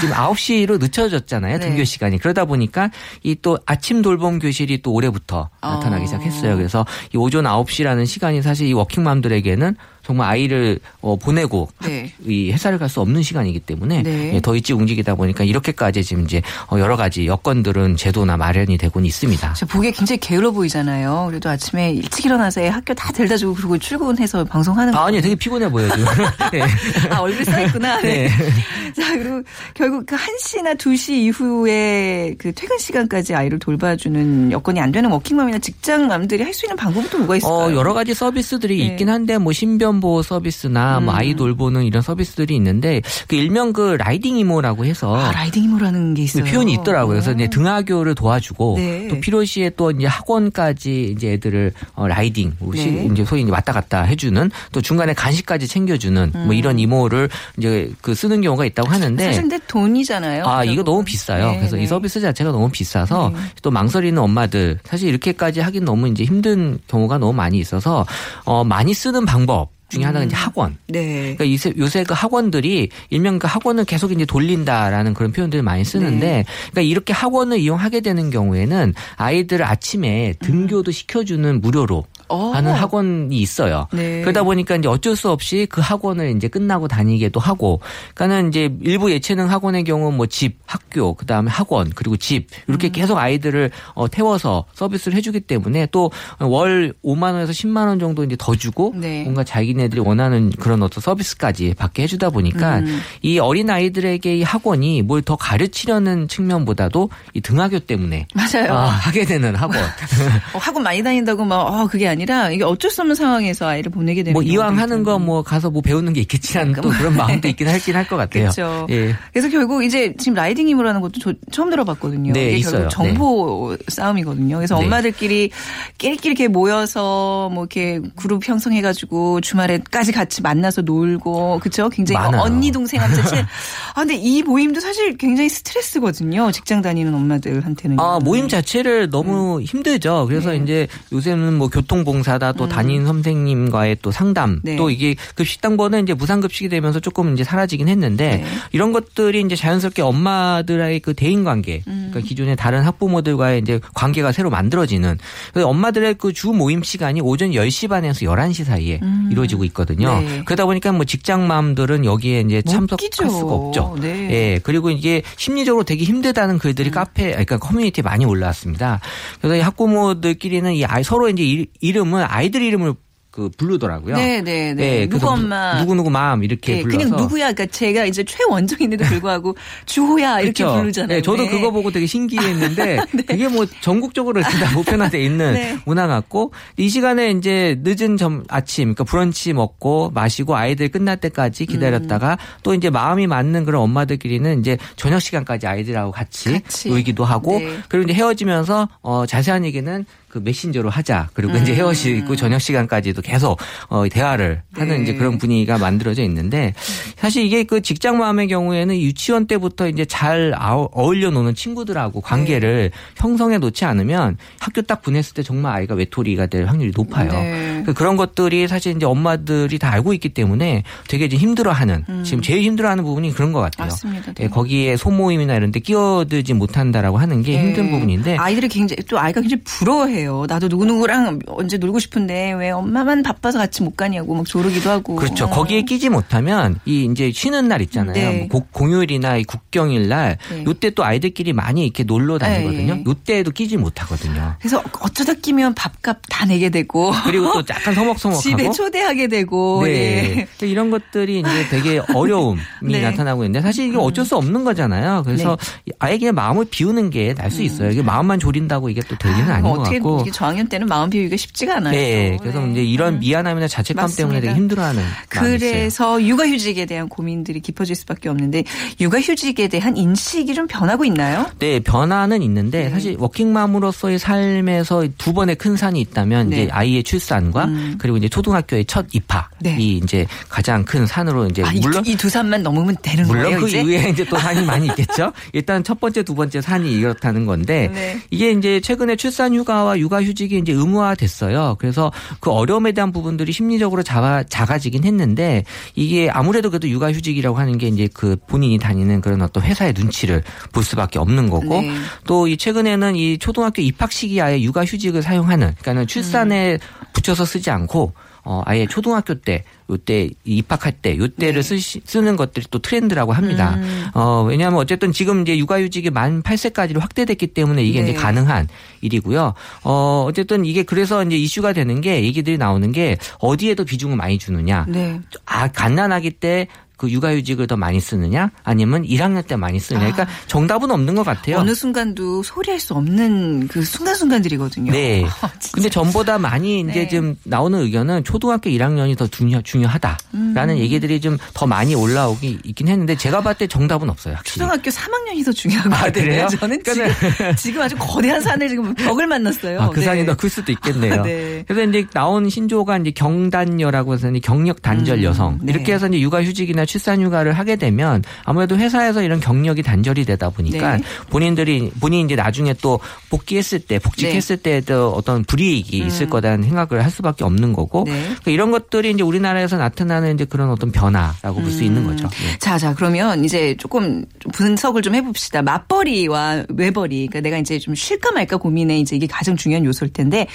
지금 0.00 0.14
9시로 0.14 0.78
늦춰졌잖아요. 0.78 1.58
네. 1.58 1.68
등교 1.68 1.84
시간이. 1.84 2.18
그러다 2.18 2.44
보니까 2.44 2.90
이 3.22 3.36
또 3.42 3.58
아침 3.66 4.02
돌봄 4.02 4.38
교실이 4.38 4.82
또 4.82 4.92
올해부터 4.92 5.50
나타나기 5.60 6.04
어. 6.04 6.06
시작했어요. 6.06 6.56
그래서 6.56 6.86
이 7.12 7.16
오전 7.16 7.44
9시라는 7.44 8.06
시간이 8.06 8.40
사실 8.42 8.68
이 8.68 8.72
워킹맘들에게는 8.72 9.76
정말 10.04 10.28
아이를 10.30 10.78
어, 11.00 11.16
보내고 11.16 11.68
네. 11.84 12.12
이 12.26 12.50
회사를 12.52 12.78
갈 12.78 12.88
수 12.88 13.00
없는 13.00 13.22
시간이기 13.22 13.60
때문에 13.60 14.02
네. 14.02 14.34
예, 14.34 14.40
더 14.40 14.54
일찍 14.54 14.74
움직이다 14.76 15.14
보니까 15.14 15.44
이렇게까지 15.44 16.02
지금 16.04 16.24
이제 16.24 16.42
어, 16.70 16.78
여러 16.78 16.96
가지 16.96 17.26
여건들은 17.26 17.96
제도나 17.96 18.36
마련이 18.36 18.76
되고는 18.76 19.06
있습니다. 19.06 19.52
저 19.54 19.64
보기에 19.66 19.92
굉장히 19.92 20.18
게을러 20.20 20.50
보이잖아요. 20.50 21.26
그래도 21.30 21.48
아침에 21.48 21.92
일찍 21.92 22.26
일어나서 22.26 22.60
애 22.60 22.68
학교 22.68 22.92
다 22.94 23.12
데려다 23.12 23.36
주고 23.36 23.54
그리고 23.54 23.78
출근해서 23.78 24.44
방송하는 24.44 24.94
아, 24.94 24.98
거. 24.98 25.06
아니 25.06 25.22
되게 25.22 25.34
피곤해 25.34 25.70
보여요. 25.70 25.90
네. 26.52 26.62
아, 27.10 27.20
얼굴 27.20 27.44
써 27.44 27.60
있구나. 27.62 28.00
네. 28.02 28.28
네. 28.28 28.92
자, 29.00 29.16
그리고 29.16 29.42
결국 29.74 30.04
그 30.06 30.16
1시나 30.16 30.76
2시 30.76 31.12
이후에 31.12 32.34
그 32.38 32.52
퇴근 32.52 32.78
시간까지 32.78 33.34
아이를 33.34 33.58
돌봐주는 33.58 34.52
여건이 34.52 34.80
안 34.80 34.92
되는 34.92 35.10
워킹맘이나 35.10 35.58
직장맘들이 35.58 36.42
할 36.42 36.52
수 36.52 36.66
있는 36.66 36.76
방법이 36.76 37.08
또 37.08 37.18
뭐가 37.18 37.36
있을까요? 37.36 37.56
어, 37.56 37.74
여러 37.74 37.94
가지 37.94 38.12
서비스들이 38.12 38.76
네. 38.78 38.84
있긴 38.84 39.08
한데 39.08 39.38
뭐 39.38 39.52
신변 39.54 39.91
보호 40.00 40.22
서비스나 40.22 41.00
뭐 41.00 41.12
음. 41.14 41.18
아이 41.18 41.34
돌 41.34 41.54
보는 41.54 41.84
이런 41.84 42.02
서비스들이 42.02 42.54
있는데 42.56 43.02
그 43.28 43.36
일명 43.36 43.72
그 43.72 43.96
riding 43.98 44.36
이모라고 44.38 44.84
해서 44.84 45.14
아, 45.16 45.32
라이딩 45.32 45.64
이모라는 45.64 46.14
게 46.14 46.22
있어요. 46.22 46.44
표현이 46.44 46.72
있더라고요. 46.74 47.14
그래서 47.14 47.32
이제 47.32 47.48
등하교를 47.48 48.14
도와주고 48.14 48.74
네. 48.78 49.08
또 49.08 49.20
필요시에 49.20 49.70
또 49.76 49.90
이제 49.90 50.06
학원까지 50.06 51.12
이제 51.16 51.32
애들을 51.32 51.72
어, 51.94 52.08
riding 52.08 52.52
시- 52.74 52.90
네. 52.90 53.08
이제 53.12 53.24
소위 53.24 53.42
이제 53.42 53.50
왔다 53.50 53.72
갔다 53.72 54.02
해주는 54.02 54.50
또 54.72 54.80
중간에 54.80 55.14
간식까지 55.14 55.66
챙겨주는 55.68 56.32
뭐 56.34 56.52
이런 56.54 56.78
이모를 56.78 57.28
이제 57.58 57.90
그 58.00 58.14
쓰는 58.14 58.40
경우가 58.40 58.64
있다고 58.66 58.90
하는데 58.90 59.22
음. 59.22 59.26
사실 59.26 59.42
근데 59.42 59.58
돈이잖아요. 59.66 60.44
아, 60.46 60.64
이거 60.64 60.74
결국은. 60.76 60.84
너무 60.92 61.04
비싸요. 61.04 61.50
네, 61.52 61.58
그래서 61.58 61.76
네. 61.76 61.82
이 61.82 61.86
서비스 61.86 62.20
자체가 62.20 62.50
너무 62.52 62.68
비싸서 62.70 63.32
네. 63.34 63.40
또 63.62 63.70
망설이는 63.70 64.18
엄마들 64.20 64.78
사실 64.84 65.08
이렇게까지 65.08 65.60
하긴 65.60 65.84
너무 65.84 66.08
이제 66.08 66.24
힘든 66.24 66.78
경우가 66.86 67.18
너무 67.18 67.32
많이 67.32 67.58
있어서 67.58 68.04
어 68.44 68.64
많이 68.64 68.94
쓰는 68.94 69.24
방법 69.24 69.70
중에 69.92 70.04
하나가 70.04 70.24
이제 70.24 70.34
학원. 70.34 70.78
네. 70.88 71.34
그러니까 71.36 71.50
요새, 71.50 71.72
요새 71.76 72.04
그 72.04 72.14
학원들이 72.14 72.88
일명 73.10 73.38
그 73.38 73.46
학원을 73.46 73.84
계속 73.84 74.12
이제 74.12 74.24
돌린다라는 74.24 75.14
그런 75.14 75.32
표현들을 75.32 75.62
많이 75.62 75.84
쓰는데 75.84 76.26
네. 76.26 76.44
그러니까 76.70 76.80
이렇게 76.82 77.12
학원을 77.12 77.58
이용하게 77.58 78.00
되는 78.00 78.30
경우에는 78.30 78.94
아이들 79.16 79.62
아침에 79.62 80.34
등교도 80.40 80.90
시켜주는 80.90 81.60
무료로 81.60 82.04
어. 82.32 82.52
하는 82.52 82.72
학원이 82.72 83.36
있어요. 83.36 83.88
네. 83.92 84.20
그러다 84.22 84.42
보니까 84.42 84.76
이제 84.76 84.88
어쩔 84.88 85.16
수 85.16 85.30
없이 85.30 85.66
그 85.70 85.80
학원을 85.80 86.36
이제 86.36 86.48
끝나고 86.48 86.88
다니기도 86.88 87.40
하고, 87.40 87.80
그러니까 88.14 88.48
이제 88.48 88.72
일부 88.82 89.10
예체능 89.10 89.50
학원의 89.50 89.84
경우 89.84 90.12
뭐 90.12 90.26
집, 90.26 90.58
학교, 90.66 91.14
그 91.14 91.26
다음에 91.26 91.50
학원, 91.50 91.90
그리고 91.94 92.16
집 92.16 92.46
이렇게 92.68 92.88
음. 92.88 92.92
계속 92.92 93.18
아이들을 93.18 93.70
어, 93.94 94.08
태워서 94.08 94.64
서비스를 94.74 95.16
해주기 95.16 95.40
때문에 95.40 95.86
또 95.86 96.10
월 96.40 96.92
5만 97.04 97.32
원에서 97.32 97.52
10만 97.52 97.86
원 97.86 97.98
정도 97.98 98.24
이제 98.24 98.36
더 98.38 98.54
주고 98.54 98.92
네. 98.96 99.22
뭔가 99.22 99.44
자기네들이 99.44 100.00
원하는 100.00 100.50
그런 100.50 100.82
어떤 100.82 101.00
서비스까지 101.00 101.74
받게 101.74 102.02
해주다 102.02 102.30
보니까 102.30 102.78
음. 102.78 103.00
이 103.22 103.38
어린 103.38 103.70
아이들에게 103.70 104.36
이 104.36 104.42
학원이 104.42 105.02
뭘 105.02 105.22
더 105.22 105.36
가르치려는 105.36 106.26
측면보다도 106.26 107.08
이 107.34 107.40
등하교 107.40 107.78
때문에 107.80 108.26
맞아요. 108.34 108.72
아, 108.72 108.86
하게 108.86 109.24
되는 109.24 109.54
학원. 109.54 109.78
어, 110.52 110.58
학원 110.58 110.82
많이 110.82 111.00
다닌다고 111.00 111.44
막 111.44 111.60
어, 111.60 111.86
그게 111.86 112.08
아니 112.08 112.21
라 112.24 112.50
이게 112.50 112.62
어쩔 112.64 112.90
수 112.90 113.00
없는 113.00 113.14
상황에서 113.16 113.66
아이를 113.66 113.90
보내게 113.90 114.22
되는 114.22 114.34
뭐 114.34 114.42
이왕 114.42 114.78
하는 114.78 115.02
거. 115.02 115.18
뭐 115.18 115.42
가서 115.42 115.70
뭐 115.70 115.82
배우는 115.82 116.12
게 116.12 116.20
있겠지라는 116.22 116.74
또 116.74 116.88
그런 116.90 117.16
마음도 117.16 117.48
있긴 117.48 117.68
할긴 117.68 117.96
할 117.96 118.06
것 118.06 118.16
같아요. 118.16 118.44
그렇죠. 118.50 118.86
예. 118.90 119.14
그래서 119.32 119.48
결국 119.48 119.84
이제 119.84 120.14
지금 120.18 120.34
라이딩 120.34 120.68
이모라는 120.68 121.00
것도 121.00 121.20
저 121.20 121.32
처음 121.50 121.70
들어봤거든요. 121.70 122.32
네, 122.32 122.48
이게 122.48 122.56
있어요. 122.58 122.88
결국 122.88 122.90
정보 122.90 123.76
싸움이거든요. 123.88 124.56
그래서 124.56 124.78
네. 124.78 124.84
엄마들끼리 124.84 125.50
끼리끼리 125.98 126.32
이렇게 126.32 126.48
모여서 126.48 127.48
뭐 127.52 127.64
이렇게 127.64 128.00
그룹 128.16 128.46
형성해 128.46 128.82
가지고 128.82 129.40
주말에까지 129.40 130.12
같이 130.12 130.42
만나서 130.42 130.82
놀고 130.82 131.60
그렇죠. 131.60 131.88
굉장히 131.88 132.24
많아요. 132.24 132.42
언니 132.42 132.70
동생한테 132.70 133.24
친. 133.24 133.38
아 133.94 134.00
근데 134.00 134.14
이 134.16 134.42
모임도 134.42 134.80
사실 134.80 135.16
굉장히 135.16 135.48
스트레스거든요. 135.48 136.50
직장 136.52 136.82
다니는 136.82 137.14
엄마들한테는. 137.14 137.98
아, 138.00 138.18
모임 138.22 138.48
자체를 138.48 139.10
너무 139.10 139.60
힘들죠. 139.62 140.26
그래서 140.28 140.50
네. 140.50 140.56
이제 140.58 140.88
요새는 141.12 141.54
뭐 141.58 141.68
교통 141.68 142.04
봉사다 142.12 142.52
또 142.52 142.68
담임 142.68 143.06
선생님과의 143.06 143.98
또 144.02 144.10
상담 144.10 144.60
네. 144.62 144.76
또 144.76 144.90
이게 144.90 145.14
급식당번은 145.34 146.02
이제 146.02 146.14
무상급식이 146.14 146.68
되면서 146.68 147.00
조금 147.00 147.32
이제 147.32 147.42
사라지긴 147.44 147.88
했는데 147.88 148.38
네. 148.38 148.44
이런 148.72 148.92
것들이 148.92 149.40
이제 149.40 149.56
자연스럽게 149.56 150.02
엄마들의 150.02 151.00
그 151.00 151.14
대인 151.14 151.44
관계 151.44 151.82
음. 151.86 152.08
그러니까 152.10 152.28
기존의 152.28 152.56
다른 152.56 152.82
학부모들과의 152.82 153.60
이제 153.60 153.80
관계가 153.94 154.32
새로 154.32 154.50
만들어지는 154.50 155.18
그래서 155.52 155.68
엄마들의 155.68 156.14
그 156.14 156.32
주 156.32 156.48
모임 156.52 156.82
시간이 156.82 157.20
오전 157.20 157.50
10시 157.52 157.88
반에서 157.88 158.20
11시 158.20 158.64
사이에 158.64 159.00
이루어지고 159.30 159.64
있거든요. 159.66 160.18
음. 160.18 160.26
네. 160.26 160.42
그러다 160.44 160.64
보니까 160.66 160.90
뭐 160.92 161.04
직장 161.04 161.46
맘들은 161.46 162.04
여기에 162.04 162.40
이제 162.40 162.62
못 162.64 162.70
참석할 162.72 162.96
끼죠. 163.10 163.28
수가 163.28 163.52
없죠. 163.52 163.96
네. 164.00 164.28
예, 164.32 164.60
그리고 164.62 164.90
이게 164.90 165.22
심리적으로 165.36 165.84
되게 165.84 166.04
힘들다는 166.04 166.58
글들이 166.58 166.88
음. 166.88 166.92
카페, 166.92 167.28
그러니까 167.30 167.58
커뮤니티에 167.58 168.02
많이 168.02 168.24
올라왔습니다. 168.24 169.00
그래서 169.40 169.56
이 169.56 169.60
학부모들끼리는 169.60 170.72
이 170.72 170.84
아이 170.84 171.04
서로 171.04 171.28
이제 171.28 171.42
이- 171.44 171.66
이름을 171.92 172.24
아이들 172.26 172.62
이름을 172.62 172.94
그 173.32 173.48
부르더라고요. 173.56 174.14
네네네. 174.14 174.82
예, 174.84 175.00
누구 175.06 175.20
그래서 175.20 175.30
엄마. 175.30 175.80
누구 175.80 175.94
누구 175.94 176.10
마음 176.10 176.44
이렇게 176.44 176.76
예, 176.76 176.82
불러서 176.82 176.98
그냥 176.98 177.16
누구야? 177.16 177.52
그러니까 177.52 177.64
제가 177.74 178.04
이제 178.04 178.22
최원정인데도 178.24 179.04
불구하고 179.06 179.56
주호야 179.86 180.40
이렇게 180.40 180.62
그렇죠. 180.62 180.78
부르잖아요. 180.78 181.16
네, 181.16 181.22
저도 181.22 181.44
네. 181.44 181.48
그거 181.48 181.70
보고 181.70 181.90
되게 181.90 182.04
신기했는데 182.04 183.00
그게 183.26 183.48
뭐 183.48 183.64
전국적으로 183.80 184.38
이렇게 184.38 184.58
다 184.58 184.74
보편화돼 184.74 185.24
있는 185.24 185.54
네. 185.54 185.78
문화 185.86 186.06
같고 186.06 186.52
이 186.76 186.90
시간에 186.90 187.30
이제 187.30 187.80
늦은 187.82 188.18
점 188.18 188.44
아침 188.48 188.92
그러니까 188.92 189.04
브런치 189.04 189.54
먹고 189.54 190.10
마시고 190.10 190.54
아이들 190.54 190.90
끝날 190.90 191.16
때까지 191.16 191.64
기다렸다가 191.64 192.32
음. 192.32 192.36
또 192.62 192.74
이제 192.74 192.90
마음이 192.90 193.26
맞는 193.28 193.64
그런 193.64 193.80
엄마들끼리는 193.80 194.60
이제 194.60 194.76
저녁 194.96 195.20
시간까지 195.20 195.66
아이들하고 195.66 196.12
같이, 196.12 196.52
같이. 196.52 196.90
놀기도 196.90 197.24
하고 197.24 197.58
네. 197.58 197.78
그리고 197.88 198.10
이제 198.10 198.12
헤어지면서 198.12 198.90
어 199.00 199.24
자세한 199.24 199.64
얘기는 199.64 200.04
그 200.32 200.38
메신저로 200.38 200.88
하자. 200.88 201.28
그리고 201.34 201.52
음. 201.52 201.62
이제 201.62 201.74
헤어지고 201.74 202.36
저녁 202.36 202.58
시간까지도 202.58 203.20
계속 203.20 203.60
어 203.88 204.08
대화를 204.08 204.62
하는 204.72 204.96
네. 204.96 205.02
이제 205.02 205.14
그런 205.14 205.36
분위기가 205.36 205.76
만들어져 205.76 206.22
있는데 206.22 206.72
사실 207.16 207.44
이게 207.44 207.64
그 207.64 207.82
직장 207.82 208.16
마음의 208.16 208.48
경우에는 208.48 208.98
유치원 208.98 209.46
때부터 209.46 209.88
이제 209.88 210.06
잘 210.06 210.54
어울려 210.58 211.30
노는 211.30 211.54
친구들하고 211.54 212.22
관계를 212.22 212.90
네. 212.90 212.98
형성해 213.16 213.58
놓지 213.58 213.84
않으면 213.84 214.38
학교 214.58 214.80
딱 214.80 215.02
보냈을 215.02 215.34
때 215.34 215.42
정말 215.42 215.76
아이가 215.76 215.94
외톨이가 215.94 216.46
될 216.46 216.64
확률이 216.64 216.92
높아요. 216.96 217.30
네. 217.30 217.82
그 217.84 217.92
그런 217.92 218.16
것들이 218.16 218.68
사실 218.68 218.96
이제 218.96 219.04
엄마들이 219.04 219.78
다 219.78 219.92
알고 219.92 220.14
있기 220.14 220.30
때문에 220.30 220.82
되게 221.08 221.26
이제 221.26 221.36
힘들어하는 221.36 222.06
지금 222.24 222.40
제일 222.40 222.62
힘들어하는 222.62 223.04
부분이 223.04 223.34
그런 223.34 223.52
것 223.52 223.60
같아요. 223.60 223.88
음. 223.88 223.90
맞습니다. 223.90 224.32
네. 224.32 224.44
예, 224.44 224.48
거기에 224.48 224.96
소모임이나 224.96 225.56
이런 225.56 225.72
데 225.72 225.80
끼어들지 225.80 226.54
못한다라고 226.54 227.18
하는 227.18 227.42
게 227.42 227.58
힘든 227.58 227.84
네. 227.84 227.90
부분인데 227.90 228.36
아이들이 228.38 228.68
굉장히 228.68 229.02
또 229.10 229.18
아이가 229.20 229.42
굉장히 229.42 229.62
부러워해요. 229.64 230.21
그래요. 230.22 230.44
나도 230.48 230.68
누구누구랑 230.68 231.40
언제 231.48 231.76
놀고 231.78 231.98
싶은데 231.98 232.52
왜 232.52 232.70
엄마만 232.70 233.22
바빠서 233.24 233.58
같이 233.58 233.82
못 233.82 233.96
가냐고 233.96 234.34
막 234.34 234.46
조르기도 234.46 234.88
하고. 234.90 235.16
그렇죠. 235.16 235.48
거기에 235.50 235.82
끼지 235.82 236.08
못하면 236.10 236.78
이 236.84 237.08
이제 237.10 237.32
쉬는 237.32 237.66
날 237.68 237.82
있잖아요. 237.82 238.12
네. 238.14 238.46
뭐 238.50 238.60
고- 238.60 238.66
공휴일이나 238.70 239.36
이 239.38 239.44
국경일 239.44 240.08
날 240.08 240.38
네. 240.50 240.64
요때 240.66 240.90
또 240.90 241.04
아이들끼리 241.04 241.52
많이 241.52 241.84
이렇게 241.84 242.04
놀러 242.04 242.38
다니거든요. 242.38 242.94
네. 242.96 243.04
요때에도 243.06 243.50
끼지 243.50 243.76
못하거든요. 243.76 244.54
그래서 244.60 244.82
어쩌다 245.00 245.34
끼면 245.34 245.74
밥값 245.74 246.20
다 246.28 246.44
내게 246.46 246.68
되고. 246.70 247.12
그리고 247.24 247.52
또 247.52 247.62
약간 247.74 247.94
서먹서먹하고 247.94 248.40
집에 248.42 248.70
초대하게 248.70 249.26
되고. 249.26 249.82
네. 249.84 250.46
예. 250.62 250.66
이런 250.66 250.90
것들이 250.90 251.40
이제 251.40 251.68
되게 251.70 252.00
어려움이 252.14 252.60
네. 252.82 252.98
음. 252.98 253.02
나타나고 253.02 253.42
있는데 253.44 253.60
사실 253.60 253.88
이게 253.88 253.96
어쩔 253.98 254.24
수 254.24 254.36
없는 254.36 254.62
거잖아요. 254.64 255.22
그래서 255.24 255.58
아예 255.98 256.16
그냥 256.18 256.34
마음을 256.36 256.66
비우는 256.70 257.10
게 257.10 257.34
날 257.34 257.50
수 257.50 257.62
있어요. 257.62 257.90
이게 257.90 258.02
마음만 258.02 258.38
졸인다고 258.38 258.88
이게 258.88 259.00
또 259.08 259.16
되기는 259.16 259.50
아닌 259.50 259.62
것 259.72 259.86
음. 259.92 260.06
어 260.06 260.11
같고. 260.16 260.22
이게 260.22 260.30
저학년 260.30 260.68
때는 260.68 260.86
마음 260.86 261.10
비우기가 261.10 261.36
쉽지가 261.36 261.76
않아요. 261.76 261.92
네. 261.92 262.36
그래서 262.40 262.60
네. 262.60 262.72
이제 262.72 262.84
이런 262.84 263.18
미안함이나 263.20 263.68
자책감 263.68 264.10
때문에 264.16 264.40
되게 264.40 264.48
맞습니다. 264.52 264.56
힘들어하는. 264.56 265.02
그래서 265.28 266.22
육아휴직에 266.22 266.86
대한 266.86 267.08
고민들이 267.08 267.60
깊어질 267.60 267.94
수밖에 267.96 268.28
없는데 268.28 268.64
육아휴직에 269.00 269.68
대한 269.68 269.96
인식이 269.96 270.54
좀 270.54 270.66
변하고 270.66 271.04
있나요? 271.04 271.50
네, 271.58 271.80
변화는 271.80 272.42
있는데 272.42 272.84
네. 272.84 272.90
사실 272.90 273.16
워킹맘으로서의 273.18 274.18
삶에서 274.18 275.06
두 275.18 275.32
번의 275.32 275.56
큰 275.56 275.76
산이 275.76 276.00
있다면 276.00 276.50
네. 276.50 276.62
이제 276.64 276.70
아이의 276.72 277.02
출산과 277.02 277.68
그리고 277.98 278.16
이제 278.16 278.28
초등학교의 278.28 278.84
첫 278.86 279.06
입학이 279.12 279.46
네. 279.60 279.76
이제 279.80 280.26
가장 280.48 280.84
큰 280.84 281.06
산으로 281.06 281.46
이제 281.46 281.62
아, 281.62 281.72
물론 281.80 282.02
이 282.06 282.16
두 282.22 282.28
산만 282.28 282.62
넘으면 282.62 282.94
되는 283.02 283.26
물론 283.26 283.44
거예요, 283.44 283.60
그 283.60 283.68
이제? 283.68 283.80
이후에 283.80 284.10
이제 284.10 284.24
또 284.24 284.36
산이 284.38 284.64
많이 284.64 284.86
있겠죠. 284.92 285.32
일단 285.52 285.82
첫 285.82 285.98
번째, 285.98 286.22
두 286.22 286.34
번째 286.36 286.60
산이 286.60 286.92
이렇다는 286.92 287.46
건데 287.46 287.90
네. 287.92 288.20
이게 288.30 288.52
이제 288.52 288.80
최근에 288.80 289.16
출산 289.16 289.54
휴가와 289.54 289.98
육아 290.02 290.22
휴직이 290.22 290.58
이제 290.58 290.72
의무화됐어요. 290.72 291.76
그래서 291.78 292.12
그 292.40 292.50
어려움에 292.50 292.92
대한 292.92 293.12
부분들이 293.12 293.52
심리적으로 293.52 294.02
작아, 294.02 294.42
작아지긴 294.42 295.04
했는데 295.04 295.64
이게 295.94 296.28
아무래도 296.30 296.70
그래도 296.70 296.88
육아 296.88 297.12
휴직이라고 297.12 297.56
하는 297.58 297.78
게 297.78 297.88
이제 297.88 298.08
그 298.12 298.36
본인이 298.46 298.78
다니는 298.78 299.20
그런 299.20 299.42
어떤 299.42 299.62
회사의 299.62 299.94
눈치를 299.96 300.42
볼 300.72 300.84
수밖에 300.84 301.18
없는 301.18 301.48
거고 301.48 301.80
네. 301.80 301.94
또이 302.26 302.56
최근에는 302.56 303.16
이 303.16 303.38
초등학교 303.38 303.80
입학 303.82 304.12
시기 304.12 304.40
아예 304.40 304.60
육아 304.60 304.84
휴직을 304.84 305.22
사용하는 305.22 305.74
그러니까는 305.80 306.06
출산에 306.06 306.78
붙여서 307.12 307.44
쓰지 307.44 307.70
않고 307.70 308.12
어 308.44 308.62
아예 308.64 308.86
초등학교 308.86 309.34
때 309.34 309.64
요때 309.88 310.30
입학할 310.44 310.92
때 310.92 311.16
요때를 311.16 311.62
네. 311.62 312.00
쓰는 312.04 312.36
것들이 312.36 312.66
또 312.70 312.80
트렌드라고 312.80 313.32
합니다. 313.32 313.76
음. 313.76 314.06
어 314.14 314.44
왜냐하면 314.46 314.80
어쨌든 314.80 315.12
지금 315.12 315.42
이제 315.42 315.56
육아휴직이 315.56 316.10
만 316.10 316.42
8세까지로 316.42 317.00
확대됐기 317.00 317.48
때문에 317.48 317.84
이게 317.84 318.02
네. 318.02 318.10
이제 318.10 318.18
가능한 318.18 318.68
일이고요. 319.00 319.54
어 319.84 320.24
어쨌든 320.26 320.64
이게 320.64 320.82
그래서 320.82 321.22
이제 321.22 321.36
이슈가 321.36 321.72
되는 321.72 322.00
게 322.00 322.24
얘기들이 322.24 322.58
나오는 322.58 322.90
게 322.90 323.16
어디에도 323.38 323.84
비중을 323.84 324.16
많이 324.16 324.38
주느냐. 324.38 324.86
네. 324.88 325.20
아 325.46 325.68
갓난아기 325.68 326.32
때 326.32 326.66
그 327.02 327.10
육아휴직을 327.10 327.66
더 327.66 327.76
많이 327.76 328.00
쓰느냐 328.00 328.52
아니면 328.62 329.02
1학년 329.02 329.44
때 329.44 329.56
많이 329.56 329.80
쓰느냐. 329.80 330.12
그러니까 330.12 330.28
정답은 330.46 330.92
없는 330.92 331.16
것 331.16 331.24
같아요. 331.24 331.56
어느 331.56 331.74
순간도 331.74 332.44
소리할 332.44 332.78
수 332.78 332.94
없는 332.94 333.66
그 333.66 333.82
순간순간들이거든요. 333.82 334.92
네. 334.92 335.24
아. 335.40 335.50
근데 335.72 335.88
전보다 335.88 336.38
많이 336.38 336.80
이제 336.82 336.92
네. 336.92 337.08
지금 337.08 337.36
나오는 337.42 337.76
의견은 337.80 338.22
초등학교 338.22 338.70
1학년이 338.70 339.18
더 339.18 339.26
중요, 339.26 339.60
중요하다라는 339.62 340.74
음. 340.74 340.78
얘기들이 340.78 341.20
좀 341.20 341.32
더 341.54 341.66
많이 341.66 341.94
올라오기 341.94 342.60
있긴 342.64 342.88
했는데 342.88 343.16
제가 343.16 343.40
봤을 343.42 343.58
때 343.58 343.66
정답은 343.66 344.08
없어요. 344.10 344.34
확실히. 344.36 344.60
초등학교 344.60 344.90
3학년이 344.90 345.44
더 345.44 345.50
중요한 345.52 345.92
아, 345.92 345.96
거거든요. 345.98 346.24
그래요? 346.24 346.46
저는 346.48 346.82
지금, 346.84 347.06
지금 347.56 347.82
아주 347.82 347.96
거대한 347.98 348.40
산을 348.40 348.68
지금 348.68 348.94
벽을 348.94 349.26
만났어요. 349.26 349.80
아, 349.80 349.88
그 349.90 349.98
네. 350.00 350.06
산이 350.06 350.26
더 350.26 350.34
클 350.36 350.48
수도 350.50 350.70
있겠네요. 350.72 351.22
네. 351.24 351.64
그래서 351.66 351.88
이제 351.88 352.06
나온 352.14 352.48
신조가 352.48 352.98
이제 352.98 353.10
경단녀라고 353.10 354.14
해서 354.14 354.30
이제 354.30 354.38
경력 354.40 354.82
단절 354.82 355.18
음, 355.18 355.22
여성 355.24 355.58
네. 355.62 355.72
이렇게 355.72 355.92
해서 355.94 356.06
이제 356.08 356.20
육아휴직이나 356.20 356.84
출산휴가를 356.92 357.52
하게 357.52 357.76
되면 357.76 358.22
아무래도 358.44 358.76
회사에서 358.76 359.22
이런 359.22 359.40
경력이 359.40 359.82
단절이 359.82 360.24
되다 360.24 360.50
보니까 360.50 360.98
네. 360.98 361.02
본인들이 361.30 361.92
본인이 362.00 362.24
이제 362.24 362.36
나중에 362.36 362.74
또 362.82 363.00
복귀했을 363.30 363.80
때 363.80 363.98
복직했을 363.98 364.58
네. 364.58 364.80
때도 364.80 365.10
어떤 365.10 365.44
불이익이 365.44 365.98
있을 365.98 366.28
거다는 366.28 366.64
생각을 366.64 367.02
할 367.02 367.10
수밖에 367.10 367.44
없는 367.44 367.72
거고 367.72 368.00
음. 368.00 368.04
네. 368.04 368.22
그러니까 368.22 368.50
이런 368.50 368.70
것들이 368.70 369.10
이제 369.10 369.22
우리나라에서 369.22 369.76
나타나는 369.76 370.34
이제 370.34 370.44
그런 370.44 370.70
어떤 370.70 370.92
변화라고 370.92 371.60
볼수 371.60 371.82
있는 371.82 372.06
거죠. 372.06 372.26
예. 372.26 372.58
자, 372.58 372.78
자, 372.78 372.94
그러면 372.94 373.44
이제 373.44 373.74
조금 373.78 374.24
좀 374.38 374.52
분석을 374.52 375.02
좀 375.02 375.14
해봅시다. 375.14 375.62
맞벌이와 375.62 376.64
외벌이. 376.68 377.28
그러니까 377.28 377.40
내가 377.40 377.58
이제 377.58 377.78
좀 377.78 377.94
쉴까 377.94 378.32
말까 378.32 378.56
고민에 378.58 378.98
이제 378.98 379.16
이게 379.16 379.26
가장 379.26 379.56
중요한 379.56 379.84
요소일 379.84 380.12
텐데 380.12 380.46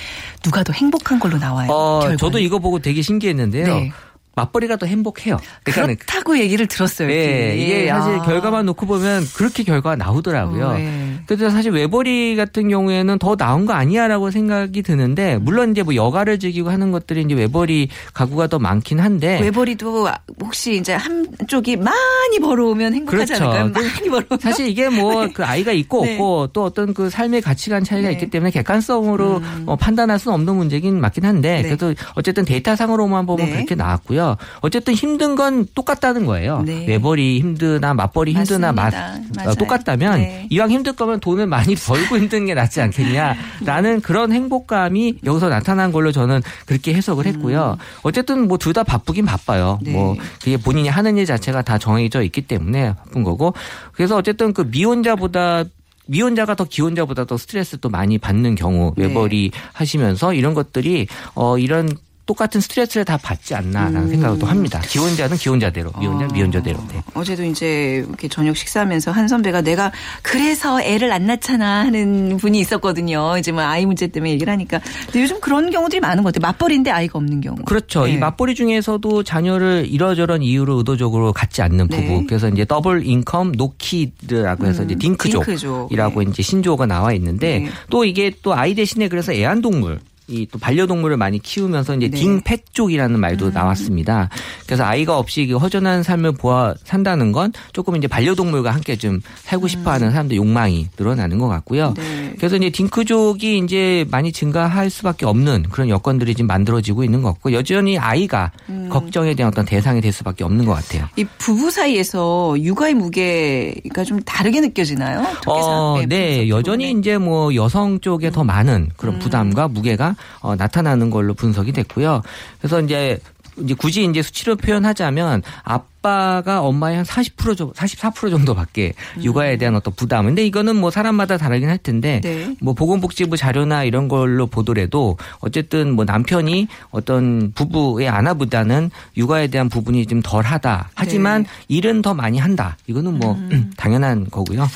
누가 0.44 0.64
더 0.64 0.74
행복한 0.74 1.20
걸로 1.20 1.38
나와요. 1.38 1.70
어. 1.72 2.16
저도 2.18 2.40
이거 2.40 2.60
보고 2.60 2.80
되게 2.80 3.02
신기했는데요. 3.02 3.92
네. 4.38 4.42
맞벌이가 4.42 4.76
더 4.78 4.86
행복해요. 4.86 5.40
그러니까는 5.64 5.96
그렇다고 5.96 6.38
얘기를 6.38 6.68
들었어요. 6.68 7.08
네. 7.08 7.58
이게 7.58 7.86
예. 7.86 7.88
사실 7.90 8.14
아. 8.14 8.22
결과만 8.22 8.66
놓고 8.68 8.86
보면 8.86 9.26
그렇게 9.36 9.64
결과가 9.64 9.96
나오더라고요. 9.96 10.66
어, 10.68 10.80
예. 10.80 11.20
그래서 11.26 11.50
사실 11.50 11.72
외벌이 11.72 12.36
같은 12.36 12.70
경우에는 12.70 13.18
더 13.20 13.36
나은 13.38 13.66
거 13.66 13.74
아니야라고 13.74 14.32
생각이 14.32 14.82
드는데 14.84 15.38
물론 15.38 15.72
이제 15.72 15.84
뭐 15.84 15.96
여가를 15.96 16.40
즐기고 16.40 16.70
하는 16.70 16.92
것들이 16.92 17.22
이제 17.22 17.34
외벌이 17.34 17.90
가구가 18.14 18.48
더 18.48 18.60
많긴 18.60 19.00
한데 19.00 19.40
외벌이도 19.42 20.08
혹시 20.42 20.76
이제 20.78 20.94
한쪽이 20.94 21.78
많이 21.78 22.40
벌어오면 22.42 22.94
행복하지 22.94 23.34
그렇죠. 23.34 23.46
않을까요? 23.46 23.74
그 23.74 23.80
많이 23.80 24.10
벌어오면. 24.10 24.40
사실 24.40 24.68
이게 24.68 24.90
뭐 24.90 25.28
그 25.34 25.44
아이가 25.44 25.72
있고 25.72 26.06
네. 26.06 26.14
없고 26.14 26.48
또 26.54 26.64
어떤 26.64 26.94
그 26.94 27.10
삶의 27.10 27.42
가치관 27.42 27.84
차이가 27.84 28.08
네. 28.10 28.14
있기 28.14 28.30
때문에 28.30 28.52
객관성으로 28.52 29.42
어, 29.66 29.76
판단할 29.76 30.20
수는 30.20 30.36
없는 30.36 30.56
문제긴 30.56 31.00
맞긴 31.02 31.26
한데 31.26 31.62
네. 31.62 31.64
그래도 31.64 31.94
어쨌든 32.16 32.46
데이터상으로만 32.46 33.26
보면 33.26 33.48
네. 33.48 33.52
그렇게 33.54 33.76
나왔고요. 33.76 34.27
어쨌든 34.62 34.94
힘든 34.94 35.36
건 35.36 35.66
똑같다는 35.76 36.26
거예요. 36.26 36.64
네. 36.66 36.86
외벌이 36.88 37.40
힘드나 37.40 37.94
맞벌이 37.94 38.34
힘드나 38.34 38.72
맞. 38.74 38.94
어. 38.94 39.54
똑같다면 39.56 40.20
네. 40.20 40.48
이왕 40.50 40.72
힘들 40.72 40.94
거면 40.94 41.20
돈을 41.20 41.46
많이 41.48 41.76
벌고 41.88 42.18
힘든 42.18 42.46
게 42.46 42.54
낫지 42.54 42.82
않겠냐라는 42.82 44.02
그런 44.02 44.32
행복감이 44.32 45.20
여기서 45.26 45.50
나타난 45.50 45.92
걸로 45.92 46.12
저는 46.12 46.42
그렇게 46.66 46.94
해석을 46.94 47.26
했고요. 47.28 47.78
어쨌든 48.04 48.48
뭐 48.48 48.58
둘 48.58 48.74
다 48.74 48.84
바쁘긴 48.84 49.26
바빠요. 49.26 49.80
음. 49.82 49.86
네. 49.86 49.92
뭐 49.94 50.16
그게 50.40 50.58
본인이 50.58 50.90
하는 50.90 51.18
일 51.18 51.26
자체가 51.26 51.62
다 51.62 51.78
정해져 51.78 52.22
있기 52.24 52.42
때문에 52.42 52.94
바쁜 52.96 53.24
거고 53.24 53.54
그래서 53.94 54.16
어쨌든 54.18 54.54
그 54.54 54.62
미혼자보다 54.70 55.64
미혼자가 56.08 56.56
더 56.56 56.64
기혼자보다 56.64 57.26
더 57.26 57.38
스트레스 57.38 57.78
또 57.80 57.90
많이 57.90 58.18
받는 58.18 58.56
경우 58.56 58.94
네. 58.98 59.06
외벌이 59.08 59.52
하시면서 59.74 60.34
이런 60.34 60.54
것들이 60.54 61.08
어 61.36 61.58
이런 61.58 61.90
똑같은 62.28 62.62
스트레스를 62.62 63.06
다 63.06 63.18
받지 63.18 63.56
않나라는 63.56 64.04
음. 64.04 64.10
생각을 64.10 64.38
또 64.38 64.46
합니다. 64.46 64.80
기혼자는 64.82 65.38
기혼자대로, 65.38 65.94
미혼자 65.98 66.26
는 66.26 66.30
어. 66.30 66.34
미혼자대로. 66.34 66.78
네. 66.92 67.02
어제도 67.14 67.44
이제 67.44 68.04
이렇게 68.06 68.28
저녁 68.28 68.56
식사하면서 68.56 69.12
한 69.12 69.28
선배가 69.30 69.62
내가 69.62 69.92
그래서 70.22 70.80
애를 70.82 71.12
안 71.14 71.26
낳잖아 71.26 71.86
하는 71.86 72.38
분이 72.38 72.60
있었거든요. 72.60 73.38
이제 73.40 73.52
뭐 73.54 73.64
아이 73.64 73.86
문제 73.86 74.08
때문에 74.08 74.34
얘기를 74.34 74.52
하니까. 74.52 74.82
근데 75.06 75.24
요즘 75.24 75.40
그런 75.40 75.72
경우들이 75.72 76.02
많은 76.02 76.22
것 76.22 76.34
같아요. 76.34 76.52
맞벌인데 76.52 76.92
아이가 76.92 77.18
없는 77.18 77.40
경우. 77.40 77.56
그렇죠. 77.66 78.06
네. 78.06 78.14
이 78.14 78.18
맞벌이 78.18 78.54
중에서도 78.56 79.24
자녀를 79.24 79.88
이러저런 79.90 80.44
이유로 80.44 80.80
의도적으로 80.80 81.32
갖지 81.32 81.62
않는 81.62 81.88
부부. 81.88 82.02
네. 82.02 82.26
그래서 82.28 82.50
이제 82.50 82.66
double 82.66 83.08
income 83.08 83.54
no 83.54 83.79
kid라고 83.79 84.66
해서 84.66 84.84
음, 84.84 84.88
이제 84.88 84.96
딩크족이라고 84.96 86.20
딩크족. 86.20 86.30
이제 86.30 86.44
신조어가 86.44 86.88
나와 86.88 87.14
있는데 87.14 87.60
네. 87.60 87.70
또 87.90 88.04
이게 88.04 88.34
또 88.44 88.54
아이 88.54 88.76
대신에 88.76 89.08
그래서 89.08 89.32
애완동물 89.32 90.02
이 90.30 90.48
또 90.52 90.60
반려동물을 90.60 91.18
많이 91.18 91.40
키우면서 91.40 91.96
이제 91.96 92.10
네. 92.10 92.18
딩펫족이라는 92.18 93.20
말도 93.20 93.48
음. 93.48 93.52
나왔습니다. 93.54 94.30
그래서 94.66 94.84
아이가 94.84 95.18
없이 95.18 95.46
그 95.48 95.58
허전한 95.58 96.04
삶을 96.04 96.34
보아 96.34 96.74
산다는 96.84 97.32
건 97.32 97.54
조금 97.74 97.96
이제 97.96 98.08
반려동물과 98.08 98.72
함께 98.72 98.96
좀 98.96 99.22
살고 99.44 99.68
싶어하는 99.68 100.12
사람들 100.12 100.38
욕망이 100.38 100.88
늘어나는 100.98 101.38
것 101.38 101.48
같고요. 101.48 101.94
음. 101.98 102.02
네. 102.02 102.34
그래서 102.38 102.56
이제 102.56 102.70
딩크족이 102.70 103.58
이제 103.60 104.06
많이 104.10 104.32
증가할 104.32 104.90
수밖에 104.90 105.26
없는 105.26 105.64
그런 105.70 105.90
여건들이 105.90 106.34
지금 106.36 106.48
만들어지고 106.48 107.04
있는 107.04 107.22
것 107.22 107.34
같고 107.34 107.54
여전히 107.54 107.98
아이가 107.98 108.52
음. 108.70 108.90
걱정에 108.90 109.34
대한 109.36 109.52
어떤 109.52 109.66
대상이 109.66 110.02
될 110.02 110.12
수밖에 110.12 110.44
없는 110.44 110.66
것 110.66 110.74
같아요. 110.74 111.08
이 111.16 111.26
부부 111.38 111.72
사이에서 111.72 112.56
육아의 112.60 112.94
무게가 112.96 114.04
좀 114.06 114.22
다르게 114.24 114.62
느껴지나요? 114.62 115.26
어, 115.48 116.02
네, 116.08 116.48
여전히. 116.50 116.92
이제 116.92 117.18
뭐 117.18 117.54
여성 117.54 118.00
쪽에 118.00 118.32
더 118.32 118.44
많은 118.44 118.90
그런 118.98 119.16
음. 119.16 119.20
부담과 119.20 119.68
무게가 119.68 120.16
어, 120.40 120.56
나타나는 120.56 121.10
걸로 121.10 121.34
분석이 121.34 121.72
됐고요. 121.72 122.22
그래서 122.60 122.82
이제 122.82 123.20
이제 123.64 123.74
굳이 123.74 124.06
이제 124.06 124.22
수치로 124.22 124.56
표현하자면 124.56 125.42
아빠가 125.64 126.62
엄마의 126.62 126.98
한 126.98 127.06
40% 127.06 127.58
정도, 127.58 127.74
44% 127.74 128.30
정도밖에 128.30 128.94
육아에 129.22 129.58
대한 129.58 129.76
어떤 129.76 129.94
부담. 129.96 130.26
근데 130.26 130.46
이거는 130.46 130.76
뭐 130.76 130.92
사람마다 130.92 131.38
다르긴 131.38 131.70
할 131.70 131.78
텐데 131.78 132.22
네. 132.22 132.56
뭐 132.62 132.74
보건복지부 132.74 133.38
자료나 133.38 133.84
이런 133.84 134.08
걸로 134.08 134.48
보더라도 134.48 135.18
어쨌든 135.40 135.94
뭐 135.94 136.06
남편이 136.06 136.68
어떤 136.92 137.52
부부의 137.54 138.10
아나보다는 138.10 138.92
육아에 139.18 139.48
대한 139.48 139.70
부분이 139.70 140.06
좀 140.06 140.22
덜하다. 140.22 140.92
하지만 140.94 141.44
네. 141.44 141.50
일은 141.68 142.02
더 142.02 142.14
많이 142.14 142.38
한다. 142.38 142.78
이거는 142.88 143.18
뭐 143.18 143.38
당연한 143.76 144.30
거고요. 144.30 144.68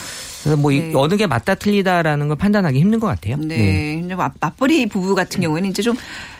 그래서 0.43 0.57
뭐 0.57 0.71
이- 0.71 0.79
네. 0.79 0.91
어느 0.95 1.15
게 1.17 1.27
맞다 1.27 1.55
틀리다라는 1.55 2.27
걸 2.27 2.37
판단하기 2.37 2.79
힘든 2.79 2.99
것 2.99 3.07
같아요. 3.07 3.37
네. 3.37 3.97
근데 3.99 4.15
맞- 4.15 4.33
맞벌이 4.39 4.87
부부 4.87 5.15
같은 5.15 5.41
경우에는 5.41 5.69
이제 5.69 5.81
좀 5.81 5.95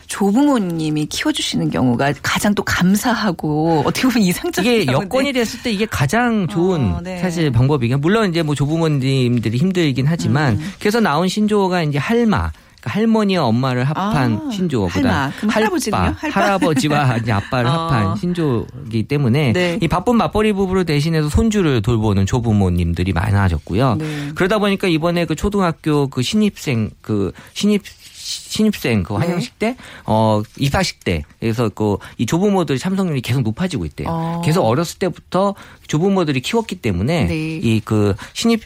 조부모님이 0.07 1.05
키워주시는 1.05 1.69
경우가 1.69 2.13
가장 2.21 2.53
또 2.53 2.63
감사하고 2.63 3.83
어떻게 3.85 4.07
보면 4.07 4.21
이상적인 4.27 4.81
이게. 4.81 4.91
여건이 4.91 5.31
됐을 5.33 5.61
때 5.63 5.71
이게 5.71 5.85
가장 5.85 6.47
좋은 6.47 6.93
어, 6.95 6.99
네. 7.01 7.19
사실 7.19 7.49
방법이긴 7.51 8.01
물론 8.01 8.29
이제 8.29 8.43
뭐 8.43 8.53
조부모님들이 8.53 9.57
힘들긴 9.57 10.07
하지만 10.07 10.55
음. 10.55 10.73
그래서 10.79 10.99
나온 10.99 11.27
신조어가 11.29 11.83
이제 11.83 11.97
할마 11.97 12.51
그러니까 12.81 12.99
할머니와 12.99 13.45
엄마를 13.45 13.83
합한 13.83 14.41
아, 14.47 14.51
신조어보다? 14.51 15.31
할바? 15.37 16.13
할아버지와 16.29 17.17
이제 17.17 17.31
아빠를 17.31 17.69
어. 17.69 17.71
합한 17.71 18.17
신조어이기 18.17 19.03
때문에 19.03 19.53
네. 19.53 19.77
이 19.81 19.87
바쁜 19.87 20.17
맞벌이 20.17 20.53
부부를 20.53 20.85
대신해서 20.85 21.29
손주를 21.29 21.81
돌보는 21.81 22.25
조부모님들이 22.25 23.13
많아졌고요. 23.13 23.95
네. 23.95 24.31
그러다 24.35 24.57
보니까 24.57 24.87
이번에 24.87 25.25
그 25.25 25.35
초등학교 25.35 26.07
그 26.07 26.23
신입생 26.23 26.89
그 27.01 27.31
신입 27.53 27.83
신입생 28.31 29.03
그 29.03 29.13
네. 29.13 29.19
환영식 29.19 29.59
때, 29.59 29.75
어, 30.05 30.41
입학식 30.57 31.03
때, 31.03 31.23
그래서 31.39 31.69
그, 31.69 31.97
이 32.17 32.25
조부모들의 32.25 32.79
참석률이 32.79 33.21
계속 33.21 33.41
높아지고 33.41 33.85
있대요. 33.85 34.07
어. 34.09 34.41
계속 34.43 34.63
어렸을 34.63 34.99
때부터 34.99 35.55
조부모들이 35.87 36.41
키웠기 36.41 36.75
때문에, 36.75 37.25
네. 37.25 37.57
이 37.57 37.81
그, 37.83 38.15
신입, 38.33 38.61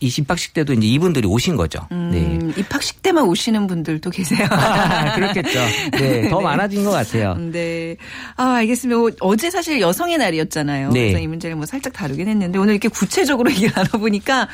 이 0.00 0.08
입학식 0.16 0.54
때도 0.54 0.72
이제 0.72 0.86
이분들이 0.86 1.26
오신 1.28 1.56
거죠. 1.56 1.86
네. 1.90 1.96
음, 1.96 2.54
입학식 2.56 3.02
때만 3.02 3.24
오시는 3.24 3.66
분들도 3.66 4.08
계세요. 4.10 4.48
그렇겠죠. 5.14 5.60
네, 5.92 6.28
더 6.30 6.38
네. 6.38 6.42
많아진 6.42 6.84
것 6.84 6.90
같아요. 6.90 7.34
네. 7.34 7.96
아, 8.36 8.54
알겠습니다. 8.54 8.98
어, 8.98 9.10
어제 9.20 9.50
사실 9.50 9.80
여성의 9.80 10.16
날이었잖아요. 10.16 10.90
네. 10.90 11.00
그래서 11.00 11.18
이 11.18 11.26
문제를 11.26 11.56
뭐 11.56 11.66
살짝 11.66 11.92
다루긴 11.92 12.28
했는데 12.28 12.58
오늘 12.58 12.74
이렇게 12.74 12.88
구체적으로 12.88 13.50
얘기를 13.52 13.72
나눠보니까 13.74 14.48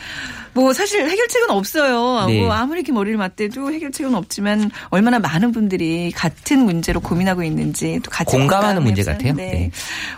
뭐 0.56 0.72
사실 0.72 1.06
해결책은 1.06 1.50
없어요. 1.50 2.26
네. 2.28 2.40
뭐 2.40 2.50
아무리 2.50 2.80
이렇게 2.80 2.90
머리를 2.90 3.18
맞대도 3.18 3.72
해결책은 3.72 4.14
없지만 4.14 4.70
얼마나 4.88 5.18
많은 5.18 5.52
분들이 5.52 6.10
같은 6.12 6.60
문제로 6.60 6.98
고민하고 6.98 7.42
있는지 7.42 8.00
또 8.02 8.10
같이 8.10 8.34
공감하는 8.38 8.82
문제 8.82 9.04
같아요. 9.04 9.34
네. 9.34 9.50
네. 9.50 9.70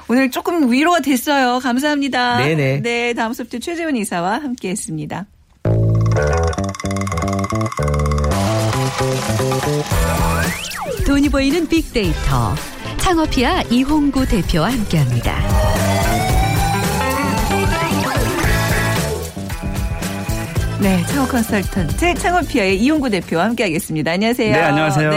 오늘 0.06 0.30
조금 0.30 0.70
위로가 0.70 1.00
됐어요. 1.00 1.58
감사합니다. 1.58 2.38
네네. 2.38 2.82
네. 2.82 3.14
다음 3.14 3.32
소프트 3.32 3.58
최재원 3.58 3.96
이사와 3.96 4.34
함께 4.34 4.70
했습니다. 4.70 5.26
돈이 11.04 11.28
보이는 11.30 11.66
빅데이터 11.66 12.54
창업피아 12.98 13.62
이홍구 13.70 14.24
대표와 14.28 14.70
함께합니다. 14.70 16.47
네, 20.80 21.02
창업 21.06 21.30
컨설턴트 21.30 22.14
창업피아의 22.14 22.80
이용구 22.80 23.10
대표와 23.10 23.46
함께하겠습니다. 23.46 24.12
안녕하세요. 24.12 24.52
네, 24.52 24.58
안녕하세요. 24.60 25.10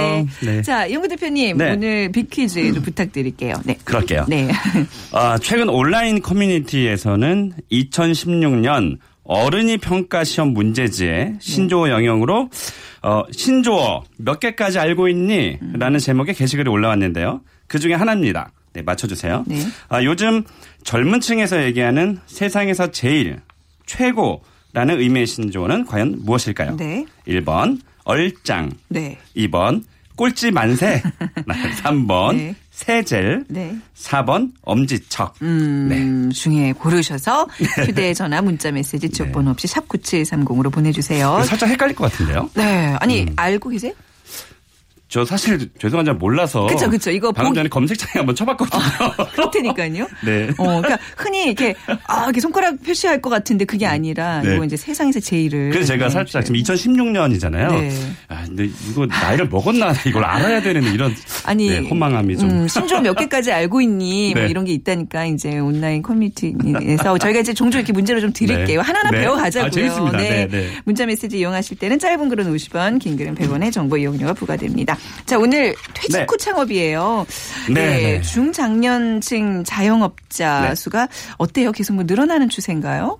네. 0.43 0.61
자, 0.63 0.87
이용구 0.87 1.07
대표님 1.09 1.57
네. 1.57 1.73
오늘 1.73 2.11
빅퀴즈 2.11 2.73
좀 2.73 2.81
부탁드릴게요. 2.81 3.53
네. 3.63 3.77
그럴게요. 3.83 4.25
네. 4.27 4.49
아, 5.13 5.37
최근 5.37 5.69
온라인 5.69 6.23
커뮤니티에서는 6.23 7.53
2016년 7.71 8.97
어른이 9.23 9.77
평가 9.77 10.23
시험 10.23 10.49
문제지에 10.53 11.35
신조어 11.39 11.89
영역으로 11.89 12.49
어, 13.03 13.23
신조어 13.31 14.03
몇 14.17 14.39
개까지 14.39 14.79
알고 14.79 15.09
있니? 15.09 15.59
라는 15.73 15.99
제목의 15.99 16.33
게시글이 16.33 16.69
올라왔는데요. 16.69 17.41
그 17.67 17.77
중에 17.77 17.93
하나입니다. 17.93 18.51
네, 18.73 18.81
맞춰주세요. 18.81 19.43
네. 19.45 19.59
아, 19.89 20.03
요즘 20.03 20.43
젊은 20.83 21.19
층에서 21.19 21.63
얘기하는 21.63 22.17
세상에서 22.25 22.89
제일, 22.89 23.41
최고 23.85 24.41
라는 24.73 24.99
의미의 24.99 25.27
신조어는 25.27 25.85
과연 25.85 26.19
무엇일까요? 26.23 26.77
네. 26.77 27.05
1번, 27.27 27.79
얼짱. 28.03 28.71
네. 28.87 29.17
2번 29.35 29.83
꼴찌 30.15 30.51
만세. 30.51 31.01
3번 31.83 32.35
네. 32.35 32.55
세젤. 32.71 33.45
네. 33.49 33.75
4번 33.95 34.51
엄지척. 34.61 35.35
음, 35.41 36.31
중에 36.33 36.73
고르셔서 36.73 37.47
휴대전화 37.85 38.41
문자 38.41 38.71
메시지 38.71 39.09
지역번호 39.11 39.51
없이 39.51 39.67
샵 39.67 39.87
9730으로 39.87 40.71
보내주세요. 40.71 41.43
살짝 41.45 41.69
헷갈릴 41.69 41.95
것 41.95 42.11
같은데요. 42.11 42.49
네. 42.55 42.95
아니, 42.99 43.23
음. 43.23 43.33
알고 43.35 43.69
계세요? 43.69 43.93
저 45.11 45.25
사실 45.25 45.69
죄송한 45.77 46.05
점 46.05 46.17
몰라서. 46.17 46.65
그쵸, 46.67 46.89
그쵸. 46.89 47.11
이거 47.11 47.33
방금 47.33 47.51
보기- 47.51 47.55
전에 47.55 47.67
검색창에 47.67 48.11
한번 48.15 48.33
쳐봤거든요. 48.33 48.81
그렇다니까요. 49.33 50.07
네. 50.25 50.47
어, 50.57 50.63
그러니까 50.81 50.97
흔히 51.17 51.47
이렇게, 51.47 51.75
아, 52.07 52.23
이렇게 52.23 52.39
손가락 52.39 52.81
표시할 52.81 53.21
것 53.21 53.29
같은데 53.29 53.65
그게 53.65 53.85
아니라 53.85 54.41
네. 54.41 54.55
이거 54.55 54.63
이제 54.63 54.77
세상에서 54.77 55.19
제일을. 55.19 55.71
그래서 55.71 55.87
제가 55.87 56.05
네, 56.05 56.09
살짝 56.11 56.45
지금 56.45 56.61
2016년이잖아요. 56.61 57.71
네. 57.71 57.91
아, 58.29 58.43
근데 58.45 58.69
이거 58.89 59.05
나이를 59.05 59.49
먹었나 59.49 59.93
이걸 60.07 60.23
알아야 60.23 60.61
되는 60.61 60.81
이런 60.93 61.13
아니 61.43 61.69
네, 61.69 61.79
혼망함이 61.79 62.37
좀. 62.37 62.49
음, 62.49 62.67
신조어 62.69 63.01
몇 63.01 63.13
개까지 63.15 63.51
알고 63.51 63.81
있니? 63.81 64.31
뭐 64.33 64.43
네. 64.43 64.49
이런 64.49 64.63
게 64.63 64.71
있다니까 64.71 65.25
이제 65.25 65.59
온라인 65.59 66.01
커뮤니티에서 66.03 67.17
저희가 67.17 67.41
이제 67.41 67.53
종종 67.53 67.79
이렇게 67.79 67.91
문제를 67.91 68.21
좀 68.21 68.31
드릴게요. 68.31 68.79
네. 68.81 68.87
하나하나 68.87 69.11
네. 69.11 69.19
배워가자고요. 69.19 69.67
아, 69.67 69.69
재밌습니다. 69.69 70.17
네, 70.19 70.47
네. 70.49 70.69
문자 70.85 71.05
메시지 71.05 71.37
이용하실 71.39 71.79
때는 71.79 71.99
짧은 71.99 72.29
글은 72.29 72.55
50원, 72.55 72.97
긴 72.99 73.17
글은 73.17 73.35
100원의 73.35 73.73
정보 73.73 73.97
이용료가 73.97 74.31
부과됩니다. 74.35 74.97
자 75.25 75.37
오늘 75.37 75.75
퇴직 75.93 76.17
네. 76.17 76.25
후 76.27 76.37
창업이에요. 76.37 77.25
네, 77.69 77.73
네. 77.73 78.21
중장년층 78.21 79.63
자영업자 79.63 80.69
네. 80.69 80.75
수가 80.75 81.07
어때요? 81.37 81.71
계속 81.71 81.93
뭐 81.93 82.03
늘어나는 82.05 82.49
추세인가요? 82.49 83.19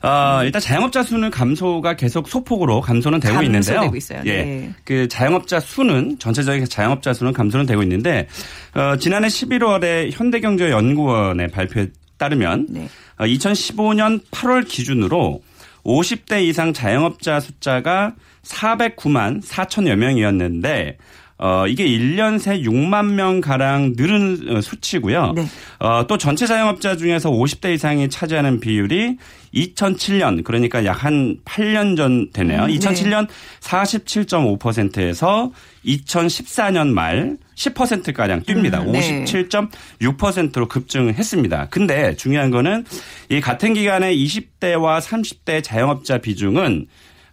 아, 0.00 0.42
일단 0.44 0.60
자영업자 0.60 1.02
수는 1.02 1.30
감소가 1.30 1.96
계속 1.96 2.28
소폭으로 2.28 2.80
감소는 2.80 3.20
되고 3.20 3.42
있는데요. 3.42 3.90
있어요. 3.94 4.22
예. 4.26 4.42
네. 4.42 4.74
그 4.84 5.08
자영업자 5.08 5.60
수는 5.60 6.18
전체적인 6.18 6.66
자영업자 6.66 7.12
수는 7.12 7.32
감소는 7.32 7.66
되고 7.66 7.82
있는데 7.82 8.28
어, 8.74 8.96
지난해 8.96 9.28
11월에 9.28 10.10
현대경제연구원의 10.12 11.48
발표에 11.48 11.88
따르면 12.18 12.66
네. 12.68 12.88
어, 13.18 13.24
2015년 13.24 14.20
8월 14.30 14.66
기준으로 14.66 15.42
50대 15.88 16.44
이상 16.44 16.74
자영업자 16.74 17.40
숫자가 17.40 18.14
409만 18.44 19.42
4천여 19.42 19.96
명이었는데 19.96 20.98
어, 21.38 21.66
이게 21.66 21.86
1년 21.86 22.38
새 22.38 22.60
6만 22.60 23.12
명 23.14 23.40
가량 23.40 23.94
늘은 23.96 24.56
어, 24.56 24.60
수치고요. 24.60 25.32
네. 25.36 25.46
어, 25.78 26.04
또 26.06 26.18
전체 26.18 26.46
자영업자 26.46 26.96
중에서 26.96 27.30
50대 27.30 27.74
이상이 27.74 28.08
차지하는 28.10 28.60
비율이 28.60 29.16
2007년 29.54 30.44
그러니까 30.44 30.84
약 30.84 30.98
한 30.98 31.38
8년 31.44 31.96
전 31.96 32.30
되네요. 32.32 32.62
음, 32.62 32.66
네. 32.66 32.74
2007년 32.76 33.28
47.5%에서 33.60 35.52
2014년 35.86 36.88
말 36.88 37.36
10% 37.54 38.12
가량 38.14 38.42
뜁니다. 38.42 38.84
음, 38.86 38.92
네. 38.92 39.24
57.6%로 39.24 40.68
급증했습니다. 40.68 41.68
근데 41.70 42.16
중요한 42.16 42.50
거는 42.50 42.84
이 43.30 43.40
같은 43.40 43.74
기간에 43.74 44.14
20대와 44.14 45.00
30대 45.00 45.62
자영업자 45.62 46.18
비중은 46.18 46.86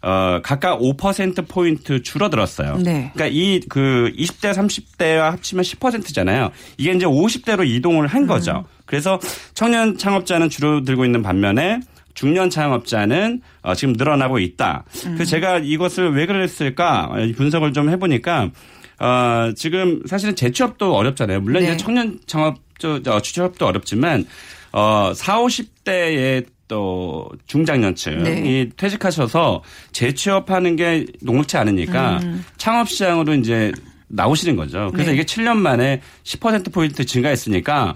어, 0.06 0.40
각각 0.44 0.80
5% 0.80 1.48
포인트 1.48 2.04
줄어들었어요. 2.04 2.78
네. 2.78 3.12
그러니까 3.16 3.28
이 3.28 3.60
그 3.68 4.12
20대 4.16 4.54
30대와 4.54 5.32
합치면 5.32 5.64
10%잖아요. 5.64 6.52
이게 6.78 6.92
이제 6.94 7.06
50대로 7.08 7.68
이동을 7.68 8.06
한 8.06 8.28
거죠. 8.28 8.66
그래서 8.86 9.20
청년 9.56 9.98
창업자는 9.98 10.50
줄어들고 10.50 11.06
있는 11.06 11.24
반면에 11.24 11.80
중년 12.14 12.52
창업자는 12.52 13.42
어, 13.64 13.74
지금 13.74 13.94
늘어나고 13.98 14.38
있다. 14.40 14.86
그래서 15.04 15.26
제가 15.26 15.58
이것을 15.60 16.14
왜 16.14 16.28
그랬을까 16.28 17.06
어, 17.12 17.16
분석을 17.36 17.74
좀 17.74 17.90
해보니까 17.90 18.52
어, 19.00 19.52
지금 19.56 20.02
사실은 20.06 20.36
재취업도 20.36 20.96
어렵잖아요. 20.96 21.42
물론 21.42 21.64
네. 21.64 21.70
이제 21.70 21.78
청년 21.78 22.20
창업 22.28 22.58
저, 22.78 23.02
저 23.02 23.20
취업도 23.22 23.66
어렵지만 23.66 24.26
어, 24.76 25.14
4, 25.16 25.40
50대의 25.40 26.46
또 26.68 27.30
중장년층이 27.48 28.24
네. 28.24 28.70
퇴직하셔서 28.76 29.64
재취업하는 29.94 30.76
게 30.76 31.06
녹록치 31.22 31.56
않으니까 31.56 32.20
창업 32.58 32.90
시장으로 32.90 33.36
이제 33.36 33.72
나오시는 34.10 34.58
거죠. 34.58 34.90
그래서 34.92 35.12
네. 35.12 35.16
이게 35.16 35.24
7년 35.24 35.56
만에 35.58 36.02
10% 36.24 36.74
포인트 36.74 37.06
증가했으니까 37.06 37.96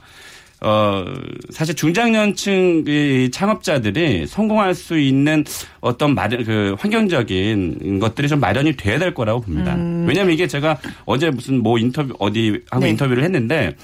어 0.61 1.05
사실 1.49 1.75
중장년층 1.75 2.83
이 2.87 3.29
창업자들이 3.31 4.27
성공할 4.27 4.73
수 4.73 4.97
있는 4.99 5.43
어떤 5.81 6.15
마련 6.15 6.43
그 6.45 6.75
환경적인 6.79 7.99
것들이 7.99 8.27
좀 8.27 8.39
마련이 8.39 8.77
돼야 8.77 8.99
될 8.99 9.13
거라고 9.13 9.41
봅니다. 9.41 9.73
왜냐하면 10.07 10.31
이게 10.31 10.47
제가 10.47 10.77
어제 11.05 11.29
무슨 11.29 11.61
뭐 11.61 11.77
인터뷰 11.77 12.13
어디 12.19 12.61
하고 12.71 12.85
네. 12.85 12.91
인터뷰를 12.91 13.23
했는데 13.23 13.75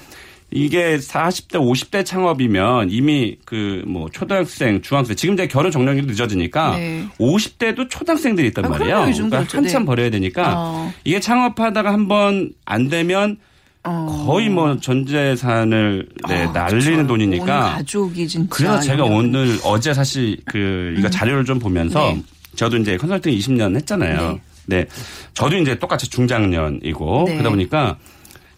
이게 0.50 0.96
40대, 0.96 1.54
50대 1.54 2.04
창업이면 2.04 2.90
이미 2.90 3.36
그 3.44 3.82
뭐 3.86 4.08
초등학생, 4.12 4.80
중학생 4.80 5.16
지금 5.16 5.34
이제 5.34 5.46
결혼 5.48 5.70
종료기도 5.70 6.06
늦어지니까 6.06 6.76
네. 6.76 7.04
50대도 7.18 7.90
초등학생들이 7.90 8.48
있단 8.48 8.64
아, 8.64 8.68
말이에요. 8.68 9.04
그러니까. 9.12 9.38
한참 9.38 9.82
네. 9.82 9.86
벌어야 9.86 10.10
되니까 10.10 10.54
어. 10.56 10.92
이게 11.04 11.20
창업하다가 11.20 11.92
한번 11.92 12.52
안 12.64 12.88
되면 12.88 13.38
어. 13.84 14.24
거의 14.26 14.48
뭐 14.48 14.76
전 14.80 15.06
재산을 15.06 16.08
네, 16.28 16.44
어, 16.44 16.52
날리는 16.52 16.96
그쵸. 17.02 17.06
돈이니까 17.06 17.44
온 17.66 17.72
가족이 17.74 18.26
진짜. 18.28 18.48
그래서 18.50 18.80
제가 18.80 19.04
오늘 19.04 19.58
어제 19.64 19.92
사실 19.94 20.36
그 20.46 20.94
이거 20.98 21.08
자료를 21.10 21.44
좀 21.44 21.58
보면서 21.58 22.12
네. 22.12 22.22
저도 22.56 22.78
이제 22.78 22.96
컨설팅 22.96 23.32
20년 23.36 23.76
했잖아요. 23.76 24.40
네. 24.66 24.86
저도 25.34 25.56
이제 25.58 25.78
똑같이 25.78 26.08
중장년이고 26.10 27.24
네. 27.28 27.32
그러다 27.34 27.50
보니까 27.50 27.96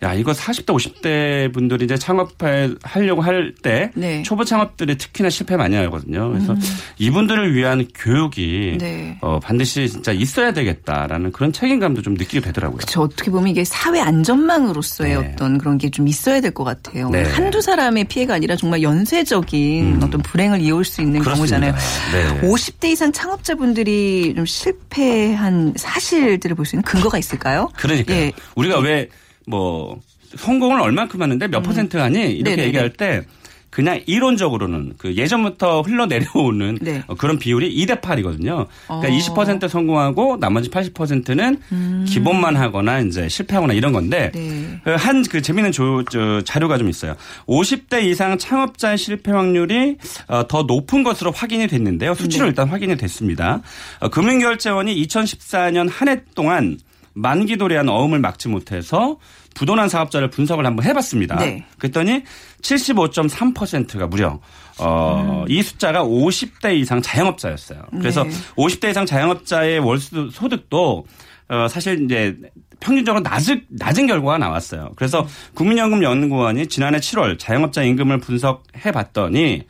야, 0.03 0.15
이거 0.15 0.31
40대, 0.33 0.67
50대 0.67 1.53
분들이 1.53 1.85
이제 1.85 1.97
창업하려고 1.97 3.21
할때 3.23 3.91
네. 3.95 4.23
초보 4.23 4.45
창업들이 4.45 4.97
특히나 4.97 5.29
실패 5.29 5.57
많이 5.57 5.75
하거든요. 5.77 6.29
그래서 6.31 6.55
이분들을 6.99 7.55
위한 7.55 7.87
교육이 7.95 8.71
음. 8.75 8.79
네. 8.79 9.19
어, 9.21 9.41
반드시 9.41 9.89
진짜 9.89 10.13
있어야 10.13 10.53
되겠다라는 10.53 11.33
그런 11.33 11.53
책임감도 11.53 12.03
좀 12.03 12.15
느끼게 12.15 12.41
되더라고요. 12.41 12.79
저 12.87 13.01
어떻게 13.03 13.31
보면 13.33 13.49
이게 13.49 13.65
사회 13.65 14.01
안전망으로서의 14.01 15.19
네. 15.21 15.33
어떤 15.33 15.59
그런 15.59 15.77
게 15.79 15.89
좀 15.89 16.07
있어야 16.07 16.41
될 16.41 16.53
것 16.53 16.65
같아요. 16.65 17.09
네. 17.11 17.23
한두 17.25 17.61
사람의 17.61 18.05
피해가 18.05 18.35
아니라 18.35 18.55
정말 18.57 18.83
연쇄적인 18.83 20.01
어떤 20.03 20.23
불행을 20.23 20.61
이어올 20.61 20.85
수 20.85 21.01
있는 21.03 21.21
그렇습니다. 21.21 21.59
경우잖아요. 21.61 22.41
네. 22.41 22.49
50대 22.49 22.85
이상 22.91 23.11
창업자분들이 23.13 24.35
좀 24.37 24.45
실패한 24.47 25.75
사실들을 25.77 26.55
볼 26.57 26.67
수 26.67 26.77
있는 26.77 26.83
근거가 26.85 27.19
있을까요? 27.19 27.69
그러니까 27.77 28.15
예. 28.15 28.33
우리가 28.55 28.79
왜 28.81 29.09
뭐 29.49 30.01
성공을 30.37 30.81
얼만큼 30.81 31.23
하는데 31.23 31.49
몇 31.49 31.63
퍼센트 31.63 31.97
하니 31.97 32.19
이렇게 32.33 32.39
음. 32.39 32.45
네네네. 32.45 32.67
얘기할 32.69 32.91
때 32.91 33.23
그냥 33.71 34.01
이론적으로는 34.07 34.95
그 34.97 35.15
예전부터 35.15 35.83
흘러내려오는 35.83 36.79
네. 36.81 37.03
어, 37.07 37.15
그런 37.15 37.39
비율이 37.39 37.77
2대 37.77 38.01
8이거든요. 38.01 38.67
그러니까 38.87 38.89
어. 38.89 39.01
20% 39.03 39.69
성공하고 39.69 40.39
나머지 40.41 40.71
80%는 40.71 42.05
기본만 42.07 42.57
하거나 42.57 43.01
이제 43.01 43.29
실패하거나 43.29 43.75
이런 43.75 43.93
건데 43.93 44.33
음. 44.37 44.81
네. 44.85 44.95
한그 44.95 45.43
재미있는 45.43 45.71
조, 45.73 46.03
저 46.11 46.41
자료가 46.41 46.79
좀 46.79 46.89
있어요. 46.89 47.15
50대 47.47 48.03
이상 48.05 48.39
창업자의 48.39 48.97
실패 48.97 49.33
확률이 49.33 49.97
어, 50.29 50.47
더 50.49 50.63
높은 50.63 51.03
것으로 51.03 51.31
확인이 51.31 51.67
됐는데요. 51.69 52.15
수치로 52.15 52.45
네. 52.47 52.49
일단 52.49 52.69
확인이 52.69 52.97
됐습니다. 52.97 53.61
어, 54.01 54.09
금융결제원이 54.09 54.95
2014년 55.07 55.89
한 55.93 56.09
해 56.09 56.23
동안 56.35 56.79
만기도래한 57.19 57.89
어음을 57.89 58.19
막지 58.21 58.49
못해서 58.49 59.19
부도난 59.55 59.89
사업자를 59.89 60.31
분석을 60.31 60.65
한번 60.65 60.85
해봤습니다. 60.85 61.37
네. 61.37 61.65
그랬더니 61.79 62.23
75.3%가 62.63 64.07
무려 64.07 64.41
어, 64.79 65.45
이 65.49 65.63
숫자가 65.63 66.05
50대 66.05 66.77
이상 66.77 67.03
자영업자였어요. 67.03 67.83
그래서 67.99 68.23
네. 68.23 68.31
50대 68.57 68.91
이상 68.91 69.05
자영업자의 69.05 69.81
월 69.81 69.99
소득도 69.99 71.07
어, 71.49 71.67
사실 71.69 72.05
이제 72.05 72.37
평균적으로 72.81 73.23
낮은, 73.23 73.67
낮은 73.71 74.07
결과가 74.07 74.39
나왔어요. 74.39 74.93
그래서 74.95 75.27
국민연금연구원이 75.55 76.69
지난해 76.69 76.99
7월 76.99 77.39
자영업자 77.39 77.83
임금을 77.83 78.19
분석해 78.19 78.93
봤더니 78.93 79.65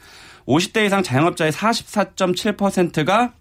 50대 0.46 0.84
이상 0.86 1.02
자영업자의 1.02 1.52
44.7%가 1.52 3.32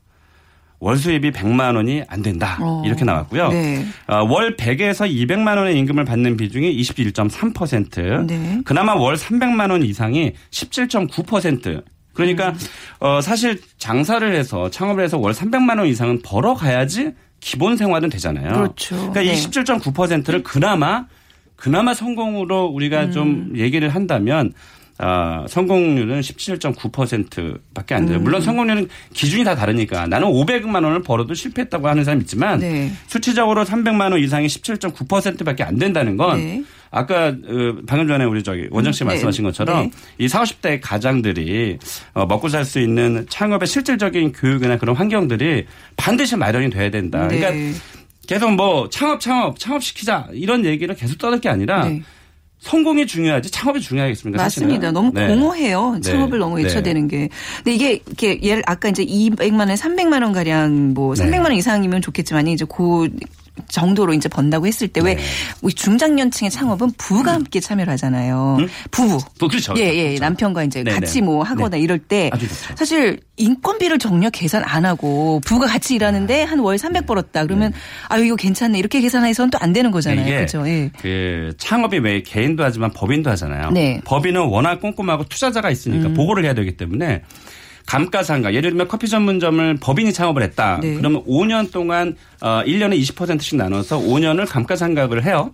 월 0.79 0.95
수입이 0.97 1.31
100만 1.31 1.75
원이 1.75 2.03
안 2.07 2.21
된다. 2.21 2.57
어. 2.61 2.83
이렇게 2.85 3.03
나왔고요. 3.03 3.49
네. 3.49 3.85
어, 4.07 4.23
월 4.23 4.55
100에서 4.55 5.09
200만 5.11 5.57
원의 5.57 5.77
임금을 5.79 6.05
받는 6.05 6.37
비중이 6.37 6.77
21.3%. 6.77 8.27
네. 8.27 8.61
그나마 8.63 8.93
월 8.93 9.15
300만 9.15 9.71
원 9.71 9.83
이상이 9.83 10.33
17.9%. 10.51 11.83
그러니까 12.13 12.49
음. 12.49 12.55
어, 12.99 13.21
사실 13.21 13.61
장사를 13.77 14.33
해서 14.35 14.69
창업을 14.69 15.03
해서 15.03 15.17
월 15.17 15.33
300만 15.33 15.77
원 15.79 15.87
이상은 15.87 16.21
벌어 16.23 16.53
가야지 16.53 17.11
기본 17.39 17.77
생활은 17.77 18.09
되잖아요. 18.09 18.53
그렇죠. 18.53 18.95
그러니까 18.95 19.21
네. 19.21 19.27
이 19.27 19.33
17.9%를 19.33 20.43
그나마 20.43 21.05
그나마 21.55 21.93
성공으로 21.93 22.65
우리가 22.65 23.05
음. 23.05 23.11
좀 23.11 23.53
얘기를 23.55 23.89
한다면 23.89 24.53
아, 24.99 25.45
성공률은 25.47 26.21
17.9%밖에 26.21 27.95
안 27.95 28.03
음. 28.03 28.07
돼요. 28.07 28.19
물론 28.19 28.41
성공률은 28.41 28.89
기준이 29.13 29.43
다 29.43 29.55
다르니까 29.55 30.07
나는 30.07 30.27
500만 30.27 30.83
원을 30.83 31.03
벌어도 31.03 31.33
실패했다고 31.33 31.87
하는 31.87 32.03
사람이 32.03 32.21
있지만 32.21 32.59
네. 32.59 32.91
수치적으로 33.07 33.63
300만 33.63 34.11
원 34.11 34.19
이상이 34.19 34.47
17.9%밖에 34.47 35.63
안 35.63 35.77
된다는 35.77 36.17
건 36.17 36.37
네. 36.39 36.63
아까 36.89 37.27
어, 37.27 37.33
방금 37.85 38.07
전에 38.07 38.23
우리 38.25 38.41
저기 38.43 38.67
원정 38.71 38.93
씨 38.93 39.03
음, 39.03 39.07
네. 39.07 39.13
말씀하신 39.13 39.43
것처럼 39.43 39.83
네. 39.83 39.91
이 40.17 40.27
40, 40.27 40.61
50대 40.61 40.79
가장들이 40.81 41.77
어, 42.13 42.25
먹고 42.25 42.49
살 42.49 42.65
수 42.67 42.79
있는 42.79 43.25
창업의 43.29 43.65
실질적인 43.67 44.33
교육이나 44.33 44.77
그런 44.77 44.95
환경들이 44.95 45.65
반드시 45.95 46.35
마련이 46.35 46.69
돼야 46.69 46.89
된다. 46.89 47.27
네. 47.27 47.39
그러니까 47.39 47.79
계속 48.27 48.51
뭐 48.55 48.89
창업 48.89 49.21
창업 49.21 49.57
창업 49.57 49.81
시키자 49.83 50.27
이런 50.33 50.65
얘기를 50.65 50.93
계속 50.95 51.17
떠들 51.17 51.39
게 51.39 51.47
아니라 51.47 51.85
네. 51.87 52.01
성공이 52.67 53.07
중요하지 53.07 53.49
창업이 53.49 53.79
중요하겠습니까? 53.79 54.43
사실은? 54.43 54.67
맞습니다. 54.67 54.91
너무 54.91 55.11
네. 55.13 55.27
공허해요. 55.27 55.93
네. 55.95 56.01
창업을 56.01 56.37
너무 56.37 56.57
네. 56.57 56.63
외쳐대는 56.63 57.07
게. 57.07 57.29
근데 57.63 57.73
이게 57.73 58.01
이렇게 58.05 58.39
예를 58.41 58.61
아까 58.65 58.89
이제 58.89 59.05
200만 59.05 59.59
원, 59.59 59.69
300만 59.69 60.21
원 60.21 60.33
가량 60.33 60.93
뭐 60.93 61.15
네. 61.15 61.23
300만 61.23 61.43
원 61.43 61.53
이상이면 61.53 62.01
좋겠지만 62.01 62.47
이제 62.47 62.65
그 62.67 63.09
정도로 63.67 64.13
이제 64.13 64.29
번다고 64.29 64.67
했을 64.67 64.87
때왜 64.87 65.15
네. 65.15 65.23
우리 65.61 65.73
중장년층의 65.73 66.51
창업은 66.51 66.91
부부가 66.97 67.33
함께 67.33 67.59
참여를 67.59 67.91
하잖아요. 67.93 68.57
부부. 68.91 69.19
뭐 69.39 69.49
그렇죠. 69.49 69.73
예, 69.77 69.81
예. 69.93 70.03
그렇죠. 70.09 70.23
남편과 70.23 70.63
이제 70.63 70.83
네네. 70.83 70.99
같이 70.99 71.21
뭐 71.21 71.43
하거나 71.43 71.77
이럴 71.77 71.99
때. 71.99 72.29
사실 72.75 73.19
인건비를 73.37 73.99
정려 73.99 74.29
계산 74.31 74.63
안 74.65 74.85
하고 74.85 75.39
부부가 75.45 75.67
같이 75.67 75.95
일하는데 75.95 76.43
한 76.43 76.57
월 76.59 76.77
300 76.77 77.05
벌었다. 77.05 77.43
그러면 77.45 77.71
아유 78.09 78.25
이거 78.25 78.35
괜찮네. 78.35 78.77
이렇게 78.79 78.99
계산해서는 79.01 79.51
또 79.51 79.57
안 79.59 79.73
되는 79.73 79.91
거잖아요. 79.91 80.25
네. 80.25 80.35
그렇죠. 80.35 80.67
예. 80.67 80.91
그 80.99 81.53
창업이 81.57 81.99
왜 81.99 82.21
개인도 82.21 82.63
하지만 82.63 82.91
법인도 82.91 83.29
하잖아요. 83.31 83.71
네. 83.71 83.95
음. 83.97 84.01
법인은 84.05 84.41
워낙 84.47 84.79
꼼꼼하고 84.81 85.25
투자자가 85.25 85.69
있으니까 85.71 86.09
보고를 86.09 86.45
해야 86.45 86.53
되기 86.53 86.77
때문에 86.77 87.21
감가상각 87.87 88.53
예를 88.53 88.69
들면 88.71 88.87
커피 88.87 89.07
전문점을 89.07 89.77
법인이 89.77 90.13
창업을 90.13 90.43
했다. 90.43 90.77
네. 90.81 90.93
그러면 90.95 91.23
5년 91.25 91.71
동안 91.71 92.15
어 92.41 92.61
1년에 92.65 92.99
20%씩 93.01 93.57
나눠서 93.57 93.99
5년을 93.99 94.47
감가상각을 94.47 95.23
해요. 95.25 95.51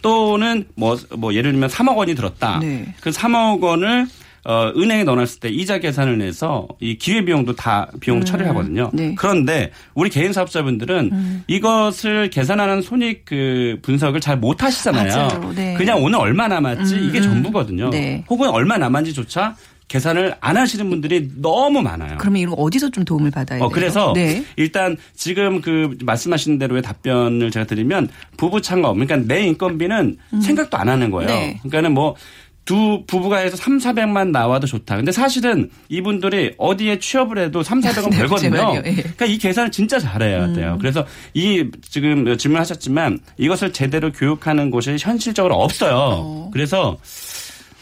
또는 0.00 0.64
뭐, 0.76 0.96
뭐 1.18 1.34
예를 1.34 1.52
들면 1.52 1.68
3억 1.68 1.96
원이 1.96 2.14
들었다. 2.14 2.58
네. 2.60 2.94
그 3.00 3.10
3억 3.10 3.60
원을 3.60 4.06
어, 4.46 4.70
은행에 4.76 5.04
넣어놨을 5.04 5.40
때 5.40 5.48
이자 5.48 5.78
계산을 5.78 6.18
내서 6.18 6.68
이 6.78 6.98
기회비용도 6.98 7.56
다 7.56 7.88
비용을 8.00 8.26
처리를 8.26 8.50
하거든요. 8.50 8.90
네. 8.92 9.14
그런데 9.16 9.70
우리 9.94 10.10
개인 10.10 10.34
사업자분들은 10.34 11.44
이것을 11.46 12.28
계산하는 12.28 12.82
손익 12.82 13.24
그 13.24 13.78
분석을 13.82 14.20
잘 14.20 14.36
못 14.36 14.62
하시잖아요. 14.62 15.16
맞아요. 15.16 15.52
네. 15.54 15.74
그냥 15.78 16.02
오늘 16.02 16.18
얼마 16.18 16.46
남았지 16.48 16.94
이게 17.08 17.22
전부거든요. 17.22 17.88
네. 17.88 18.22
혹은 18.28 18.50
얼마 18.50 18.76
남았는지조차 18.76 19.56
계산을 19.88 20.34
안 20.40 20.56
하시는 20.56 20.88
분들이 20.88 21.28
너무 21.36 21.82
많아요. 21.82 22.16
그러면 22.18 22.40
이런 22.40 22.54
거 22.54 22.62
어디서 22.62 22.90
좀 22.90 23.04
도움을 23.04 23.30
받아야 23.30 23.58
돼요? 23.58 23.66
어, 23.66 23.70
그래서 23.70 24.12
네. 24.14 24.44
일단 24.56 24.96
지금 25.14 25.60
그 25.60 25.96
말씀하신 26.02 26.58
대로의 26.58 26.82
답변을 26.82 27.50
제가 27.50 27.66
드리면 27.66 28.08
부부 28.36 28.60
창업, 28.62 28.94
그러니까 28.94 29.16
내 29.16 29.46
인건비는 29.46 30.16
생각도 30.42 30.76
안 30.76 30.88
하는 30.88 31.10
거예요. 31.10 31.30
음. 31.30 31.32
네. 31.32 31.58
그러니까는 31.62 31.92
뭐두 31.92 33.04
부부가 33.06 33.38
해서 33.38 33.56
3, 33.56 33.78
400만 33.78 34.30
나와도 34.30 34.66
좋다. 34.66 34.96
근데 34.96 35.12
사실은 35.12 35.70
이분들이 35.90 36.54
어디에 36.56 36.98
취업을 36.98 37.38
해도 37.38 37.62
3, 37.62 37.80
400원 37.80 38.08
네, 38.10 38.18
벌거든요. 38.18 38.72
예. 38.76 38.90
음. 38.90 38.96
그러니까 38.96 39.26
이 39.26 39.36
계산을 39.38 39.70
진짜 39.70 39.98
잘해야 39.98 40.54
돼요. 40.54 40.78
그래서 40.80 41.06
이 41.34 41.70
지금 41.82 42.36
질문하셨지만 42.36 43.18
이것을 43.36 43.72
제대로 43.72 44.10
교육하는 44.10 44.70
곳이 44.70 44.96
현실적으로 44.98 45.56
없어요. 45.56 46.48
그래서 46.52 46.96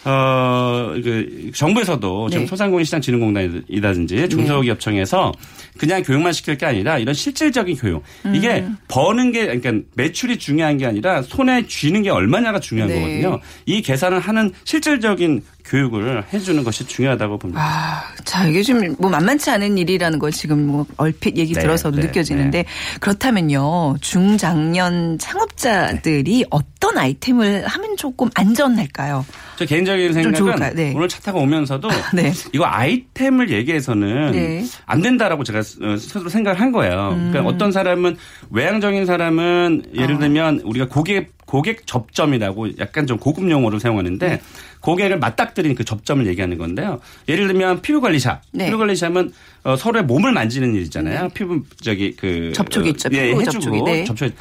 어, 0.05 0.95
그, 1.03 1.51
정부에서도 1.55 2.29
지금 2.31 2.45
네. 2.45 2.47
소상공인 2.49 2.85
시장 2.85 3.01
진흥공단이라든지 3.01 4.29
중소기업청에서 4.29 5.33
그냥 5.79 6.03
교육만 6.03 6.33
시킬 6.33 6.59
게 6.59 6.67
아니라 6.67 6.99
이런 6.99 7.15
실질적인 7.15 7.77
교육. 7.77 8.03
이게 8.35 8.61
음. 8.61 8.77
버는 8.89 9.33
게, 9.33 9.47
그러니까 9.47 9.87
매출이 9.95 10.39
중요한 10.39 10.77
게 10.77 10.87
아니라 10.87 11.23
손에 11.23 11.67
쥐는 11.67 12.03
게 12.03 12.11
얼마냐가 12.11 12.61
중요한 12.61 12.91
네. 12.91 13.01
거거든요. 13.01 13.41
이 13.67 13.81
계산을 13.83 14.21
하는 14.21 14.53
실질적인 14.65 15.43
교육을 15.65 16.25
해주는 16.33 16.63
것이 16.65 16.87
중요하다고 16.87 17.39
봅니다. 17.39 17.63
아, 17.63 18.03
자, 18.25 18.47
이게 18.47 18.63
좀 18.63 18.83
뭐 18.99 19.11
만만치 19.11 19.51
않은 19.51 19.79
일이라는 19.79 20.19
걸 20.19 20.31
지금 20.33 20.67
뭐 20.67 20.87
얼핏 20.97 21.37
얘기 21.37 21.55
네, 21.55 21.61
들어서도 21.61 21.97
네, 22.01 22.07
느껴지는데 22.07 22.65
그렇다면요. 23.01 23.97
중장년 24.01 25.19
창업자들이 25.19 26.47
어떤 26.51 26.99
아이템을 26.99 27.67
하면 27.67 27.97
조금 27.97 28.29
안전할까요? 28.35 29.25
저 29.57 29.65
개인적인 29.65 30.13
생각은? 30.13 30.75
네. 30.75 30.93
오늘 30.97 31.09
차 31.09 31.21
타고 31.21 31.41
오면서도 31.41 31.89
네. 32.15 32.33
이거 32.53 32.65
아이템을 32.67 33.51
얘기해서는 33.51 34.33
네. 34.33 34.65
안 34.87 35.01
된다라고 35.03 35.45
제가 35.45 35.63
스- 35.63 35.79
스스로 35.99 36.29
생각을 36.29 36.61
한 36.61 36.73
거예요. 36.73 37.11
음. 37.13 37.31
그러니까 37.31 37.53
어떤 37.53 37.71
사람은 37.73 38.17
외향적인 38.51 39.07
사람은 39.07 39.83
어. 39.87 39.91
예를 40.01 40.19
들면 40.19 40.61
우리가 40.65 40.89
고객 40.89 41.33
고객 41.53 41.87
접점이라고 41.87 42.79
약간 42.79 43.07
좀 43.07 43.19
고급 43.19 43.51
용어를 43.51 43.79
사용하는데 43.79 44.27
네. 44.27 44.41
고객을 44.81 45.19
맞닥뜨린 45.19 45.75
그 45.75 45.85
접점을 45.85 46.27
얘기하는 46.27 46.57
건데요. 46.57 46.99
예를 47.29 47.47
들면 47.47 47.83
피부 47.83 48.01
관리샵. 48.01 48.41
네. 48.53 48.65
피부 48.65 48.79
관리샵은 48.79 49.33
어, 49.65 49.77
서로의 49.77 50.07
몸을 50.07 50.33
만지는 50.33 50.75
일이잖아요. 50.75 51.29
피부 51.35 51.63
저기 51.83 52.17
그 52.17 52.53
접촉이 52.55 52.89
있죠. 52.91 53.11
예, 53.13 53.27
피부 53.27 53.43
해주고 53.43 53.61
접촉이. 53.61 53.83
네. 53.83 54.05
접촉. 54.05 54.33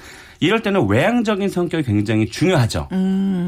이럴 0.42 0.64
때는 0.64 0.90
외향적인 0.90 1.50
성격이 1.50 1.84
굉장히 1.84 2.26
중요하죠. 2.26 2.88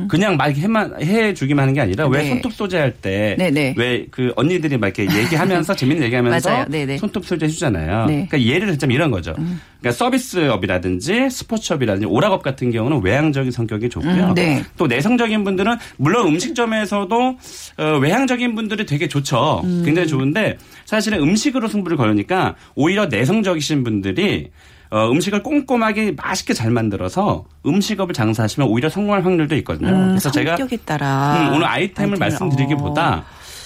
그냥 0.07 0.37
막 0.37 0.55
해만 0.55 1.01
해주기만 1.01 1.63
하는 1.63 1.73
게 1.73 1.81
아니라 1.81 2.07
왜 2.07 2.19
음. 2.19 2.23
네. 2.23 2.29
손톱 2.29 2.53
소재 2.53 2.77
할때 2.77 3.35
네, 3.37 3.49
네. 3.49 3.73
왜그 3.75 4.33
언니들이 4.35 4.77
막 4.77 4.87
이렇게 4.87 5.03
얘기하면서 5.03 5.73
재밌는 5.75 6.03
얘기하면서. 6.03 6.65
네, 6.69 6.85
네. 6.85 6.97
손톱 6.99 7.25
소재 7.25 7.47
해주잖아요. 7.47 8.05
네. 8.05 8.13
음. 8.13 8.27
그러니까 8.27 8.43
예를 8.43 8.67
들자면 8.67 8.95
이런 8.95 9.09
거죠. 9.09 9.33
그러니까 9.33 9.91
서비스업이라든지 9.91 11.31
스포츠업이라든지 11.31 12.05
오락업 12.05 12.43
같은 12.43 12.69
경우는 12.69 13.01
외향적인 13.03 13.51
성격이 13.51 13.89
좋고요. 13.89 14.27
음, 14.27 14.33
네. 14.35 14.63
또 14.77 14.85
내성적인 14.85 15.43
분들은 15.43 15.75
물론 15.97 16.27
음식점에서도 16.27 17.37
어, 17.77 17.97
외향적인 17.99 18.53
분들이 18.53 18.85
되게 18.85 19.07
좋죠. 19.07 19.61
음. 19.63 19.81
굉장히 19.83 20.07
좋은데 20.07 20.57
사실은 20.85 21.19
음식으로 21.21 21.67
승부를 21.67 21.97
걸으니까 21.97 22.53
오히려 22.75 23.07
내성적이신 23.07 23.83
분들이 23.83 24.51
어, 24.93 25.09
음식을 25.09 25.41
꼼꼼하게 25.41 26.11
맛있게 26.11 26.53
잘 26.53 26.69
만들어서 26.69 27.45
음식업을 27.65 28.13
장사하시면 28.13 28.69
오히려 28.69 28.89
성공할 28.89 29.25
확률도 29.25 29.55
있거든요. 29.57 29.89
그래서 30.09 30.29
제가 30.29 30.55
따라 30.85 31.49
음, 31.49 31.55
오늘 31.55 31.65
아이템을 31.65 32.19
말씀드리기보다 32.19 33.25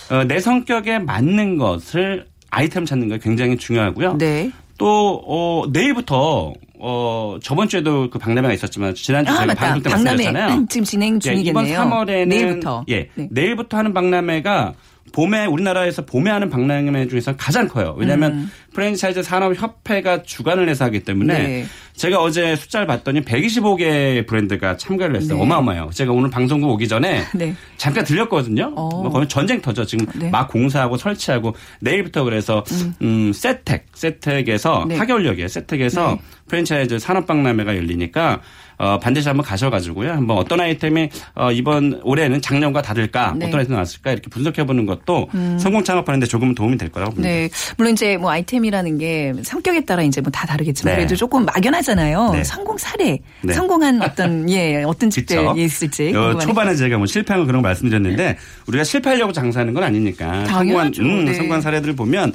어, 0.10 0.24
내 0.24 0.40
성격에 0.40 1.00
맞는 1.00 1.58
것을 1.58 2.28
아이템 2.50 2.86
찾는 2.86 3.10
게 3.10 3.18
굉장히 3.18 3.58
중요하고요. 3.58 4.12
어, 4.12 4.18
네. 4.18 4.50
또 4.78 5.22
어, 5.28 5.66
내일부터 5.70 6.54
어, 6.80 7.38
저번 7.44 7.68
주에도 7.68 8.10
그 8.10 8.18
박람회가 8.20 8.54
있었지만 8.54 8.96
지난주 8.96 9.30
아 9.34 9.36
제가 9.36 9.46
맞다. 9.48 9.60
방송 9.60 9.84
때 9.84 9.90
박람회 9.90 10.12
말씀드렸잖아요. 10.12 10.66
지금 10.70 10.86
진행 10.86 11.16
예, 11.16 11.20
중이겠네요. 11.20 11.64
이번 11.74 11.92
3월에는 11.92 12.28
내일부터. 12.30 12.86
예 12.88 13.10
네. 13.16 13.28
내일부터 13.32 13.76
하는 13.76 13.94
박람회가 13.94 14.76
봄에 15.14 15.46
우리나라에서 15.46 16.06
봄에 16.06 16.30
하는 16.30 16.50
박람회 16.50 17.08
중에서 17.08 17.36
가장 17.36 17.68
커요. 17.68 17.96
왜냐하면 17.98 18.50
프랜차이즈 18.74 19.24
산업협회가 19.24 20.24
주관을 20.24 20.70
해서 20.70 20.86
하기 20.86 21.00
때문에 21.02 21.34
음. 21.40 21.44
네. 21.44 21.66
제가 21.96 22.22
어제 22.22 22.56
숫자를 22.56 22.86
봤더니 22.86 23.22
125개 23.22 24.28
브랜드가 24.28 24.78
참가를 24.78 25.16
했어요. 25.16 25.38
네. 25.38 25.42
어마어마해요. 25.44 25.90
제가 25.94 26.12
오늘 26.12 26.30
방송국 26.30 26.70
오기 26.70 26.88
전에 26.88 27.24
네. 27.34 27.56
잠깐 27.78 28.04
들렸거든요. 28.04 28.74
어. 28.76 28.90
뭐 28.90 29.10
거의 29.10 29.28
전쟁터죠. 29.28 29.86
지금 29.86 30.06
네. 30.16 30.30
막 30.30 30.48
공사하고 30.48 30.98
설치하고 30.98 31.56
내일부터 31.80 32.24
그래서 32.24 32.64
음, 33.02 33.34
세텍 33.34 33.86
세텍에서 33.94 34.86
네. 34.88 34.96
하겨울역이에요. 34.98 35.48
세텍에서 35.48 36.12
네. 36.12 36.22
프랜차이즈 36.48 37.00
산업박람회가 37.00 37.76
열리니까 37.76 38.42
어, 38.78 39.00
반드시 39.00 39.28
한번 39.28 39.46
가셔가지고요. 39.46 40.12
한번 40.12 40.38
어떤 40.38 40.60
아이템이 40.62 41.10
어, 41.36 41.52
이번 41.52 42.00
올해는 42.04 42.42
작년과 42.42 42.82
다를까, 42.82 43.34
네. 43.36 43.46
음. 43.46 43.48
어떤 43.48 43.60
아이템이 43.60 43.74
나왔을까 43.76 44.12
이렇게 44.12 44.30
분석해보는 44.30 44.86
것도 44.86 45.30
성공 45.60 45.84
창업하는데 45.84 46.26
조금은 46.28 46.56
도움이 46.56 46.78
될 46.78 46.90
거라고 46.90 47.14
봅니다. 47.16 47.30
네. 47.34 47.50
물론 47.78 47.94
이제 47.94 48.18
뭐 48.18 48.32
아이템이라는 48.32 48.98
게 48.98 49.34
성격에 49.44 49.84
따라 49.86 50.04
이제 50.04 50.22
뭐 50.22 50.32
다 50.38 50.46
다르겠지만 50.46 50.94
네. 50.94 50.98
그래도 50.98 51.16
조금 51.16 51.46
막연하잖아요. 51.46 52.32
네. 52.34 52.44
성공 52.44 52.78
사례, 52.78 53.20
네. 53.42 53.54
성공한 53.54 54.02
어떤 54.04 54.48
예 54.52 54.84
어떤 54.84 55.10
집들 55.10 55.38
그쵸? 55.38 55.56
있을지 55.58 56.14
어. 56.16 56.38
초반에 56.38 56.76
제가 56.76 56.98
뭐 56.98 57.08
실패한 57.08 57.42
거 57.42 57.48
그런 57.48 57.62
거 57.64 57.68
말씀드렸는데 57.70 58.38
우리가 58.68 58.84
실패하려고 58.84 59.32
장사하는 59.34 59.74
건 59.74 59.84
아니니까 59.84 60.46
성공한, 60.46 60.92
당연하죠. 60.92 61.02
음, 61.02 61.26
네. 61.26 61.34
성공한 61.34 61.62
사례들을 61.62 61.96
보면 61.96 62.34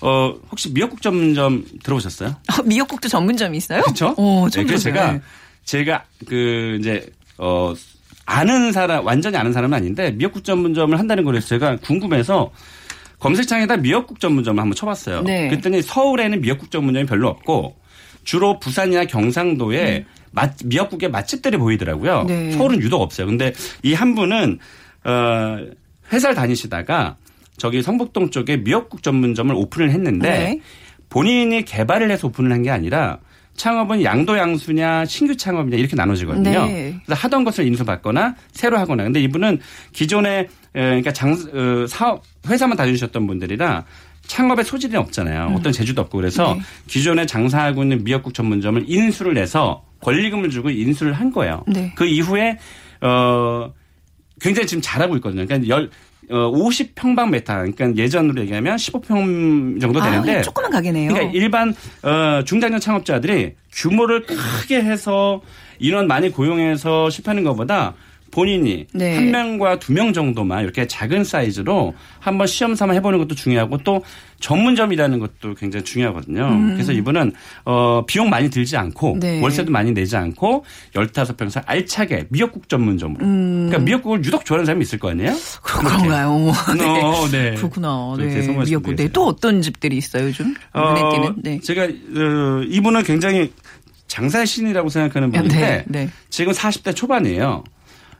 어, 0.00 0.34
혹시 0.50 0.72
미역국 0.74 1.00
전문점 1.00 1.64
들어보셨어요? 1.84 2.30
어, 2.30 2.62
미역국도 2.64 3.08
전문점이 3.08 3.56
있어요? 3.56 3.82
그렇죠? 3.82 4.14
오, 4.16 4.48
네, 4.50 4.64
그래서. 4.64 4.82
제가 4.84 5.20
제가 5.64 6.04
그 6.26 6.76
이제 6.80 7.06
어 7.38 7.74
아는 8.26 8.72
사람 8.72 9.04
완전히 9.06 9.36
아는 9.36 9.52
사람은 9.52 9.76
아닌데 9.76 10.10
미역국 10.12 10.44
전문점을 10.44 10.98
한다는 10.98 11.24
거래서 11.24 11.48
제가 11.48 11.76
궁금해서 11.76 12.50
검색창에다 13.18 13.78
미역국 13.78 14.20
전문점을 14.20 14.60
한번 14.60 14.74
쳐봤어요. 14.74 15.22
네. 15.22 15.48
그랬더니 15.48 15.82
서울에는 15.82 16.40
미역국 16.40 16.70
전문점이 16.70 17.06
별로 17.06 17.28
없고 17.28 17.76
주로 18.24 18.58
부산이나 18.58 19.04
경상도에 19.04 20.04
맛, 20.32 20.54
미역국의 20.64 21.10
맛집들이 21.10 21.56
보이더라고요. 21.58 22.22
음. 22.22 22.26
네. 22.26 22.50
서울은 22.52 22.80
유독 22.80 23.00
없어요. 23.02 23.26
근데 23.26 23.52
이 23.82 23.94
한 23.94 24.14
분은 24.14 24.58
어 25.04 25.58
회사를 26.12 26.34
다니시다가 26.34 27.16
저기 27.56 27.82
성북동 27.82 28.30
쪽에 28.30 28.56
미역국 28.58 29.02
전문점을 29.02 29.54
오픈을 29.54 29.90
했는데 29.90 30.28
네. 30.30 30.60
본인이 31.08 31.64
개발을 31.64 32.10
해서 32.10 32.26
오픈을 32.28 32.50
한 32.52 32.62
게 32.62 32.70
아니라 32.70 33.18
창업은 33.56 34.02
양도 34.02 34.36
양수냐 34.36 35.04
신규 35.04 35.36
창업이냐 35.36 35.76
이렇게 35.76 35.96
나눠지거든요. 35.96 36.66
네. 36.66 37.00
그래서 37.04 37.20
하던 37.20 37.44
것을 37.44 37.66
인수받거나 37.66 38.34
새로 38.52 38.78
하거나. 38.78 39.04
근데 39.04 39.20
이분은 39.20 39.60
기존에 39.92 40.40
에, 40.40 40.46
그러니까 40.72 41.12
장 41.12 41.32
어, 41.32 41.86
사업 41.86 42.22
회사만 42.46 42.76
다니셨던 42.76 43.26
분들이라 43.26 43.84
창업의 44.26 44.64
소질이 44.64 44.96
없잖아요. 44.96 45.48
음. 45.48 45.54
어떤 45.54 45.72
재주도 45.72 46.02
없고 46.02 46.18
그래서 46.18 46.54
네. 46.54 46.60
기존에 46.86 47.26
장사하고 47.26 47.82
있는 47.82 48.04
미역국 48.04 48.34
전문점을 48.34 48.84
인수를 48.86 49.36
해서 49.36 49.84
권리금을 50.00 50.50
주고 50.50 50.70
인수를 50.70 51.12
한 51.12 51.30
거예요. 51.30 51.62
네. 51.66 51.92
그 51.94 52.06
이후에 52.06 52.58
어 53.00 53.72
굉장히 54.40 54.66
지금 54.66 54.82
잘하고 54.82 55.16
있거든요. 55.16 55.46
그러니까 55.46 55.68
열 55.68 55.84
어, 55.84 55.88
50평방메타, 56.30 57.46
그러니까 57.46 57.96
예전으로 57.96 58.40
얘기하면 58.42 58.76
15평 58.76 59.80
정도 59.80 60.00
되는데 60.00 60.36
아, 60.38 60.42
조그만 60.42 60.70
가게네요. 60.70 61.12
그러니까 61.12 61.32
일반 61.32 61.74
어, 62.02 62.42
중장년 62.44 62.80
창업자들이 62.80 63.54
규모를 63.72 64.24
크게 64.26 64.76
해서 64.82 65.42
인원 65.78 66.06
많이 66.06 66.30
고용해서 66.30 67.10
실패하는 67.10 67.44
것보다 67.44 67.94
본인이 68.34 68.86
네. 68.92 69.14
한 69.14 69.30
명과 69.30 69.78
두 69.78 69.92
명 69.94 70.12
정도만 70.12 70.64
이렇게 70.64 70.88
작은 70.88 71.22
사이즈로 71.22 71.94
한번 72.18 72.48
시험 72.48 72.74
삼아 72.74 72.94
해보는 72.94 73.18
것도 73.20 73.36
중요하고 73.36 73.78
또 73.78 74.02
전문점이라는 74.40 75.20
것도 75.20 75.54
굉장히 75.54 75.84
중요하거든요. 75.84 76.72
그래서 76.72 76.92
이분은 76.92 77.32
어, 77.64 78.02
비용 78.06 78.28
많이 78.28 78.50
들지 78.50 78.76
않고 78.76 79.14
음. 79.14 79.20
네. 79.20 79.40
월세도 79.40 79.70
많이 79.70 79.92
내지 79.92 80.16
않고 80.16 80.64
15평에서 80.94 81.62
알차게 81.64 82.26
미역국 82.30 82.68
전문점으로. 82.68 83.24
음. 83.24 83.66
그러니까 83.68 83.78
미역국을 83.84 84.24
유독 84.24 84.44
좋아하는 84.44 84.66
사람이 84.66 84.82
있을 84.82 84.98
거 84.98 85.10
아니에요? 85.10 85.32
그런가요? 85.62 86.52
네. 86.76 87.02
어, 87.02 87.28
네. 87.30 87.54
그렇구나. 87.54 88.16
네, 88.18 88.24
네. 88.26 88.42
성공할 88.42 88.66
수도 88.66 88.80
미역국. 88.80 88.96
네. 88.96 89.08
또 89.12 89.26
어떤 89.26 89.62
집들이 89.62 89.96
있어요, 89.96 90.24
요즘? 90.26 90.54
눈에 90.74 91.00
띄는. 91.10 91.34
네. 91.42 91.60
제가 91.60 91.84
어, 91.84 92.62
이분은 92.68 93.04
굉장히 93.04 93.52
장사의 94.08 94.46
신이라고 94.46 94.88
생각하는 94.90 95.30
분인데 95.30 95.56
네, 95.56 95.84
네. 95.86 96.08
지금 96.30 96.52
40대 96.52 96.94
초반이에요. 96.94 97.64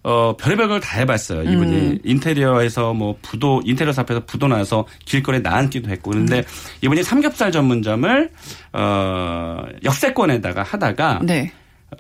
어, 0.05 0.37
별의별 0.37 0.69
걸 0.69 0.81
다 0.81 0.99
해봤어요. 0.99 1.43
이분이 1.51 1.77
음. 1.77 1.99
인테리어에서 2.05 2.93
뭐 2.93 3.17
부도 3.23 3.63
인테리어 3.65 3.93
사업에서 3.93 4.25
부도 4.27 4.47
나서 4.49 4.87
길거리에 5.07 5.41
나앉기도 5.41 5.89
했고 5.91 6.11
그런데 6.11 6.39
음. 6.39 6.43
이분이 6.83 7.03
삼겹살 7.03 7.51
전문점을 7.51 8.31
어, 8.75 9.63
역세권에다가 9.83 10.63
하다가 10.63 11.21
네. 11.23 11.53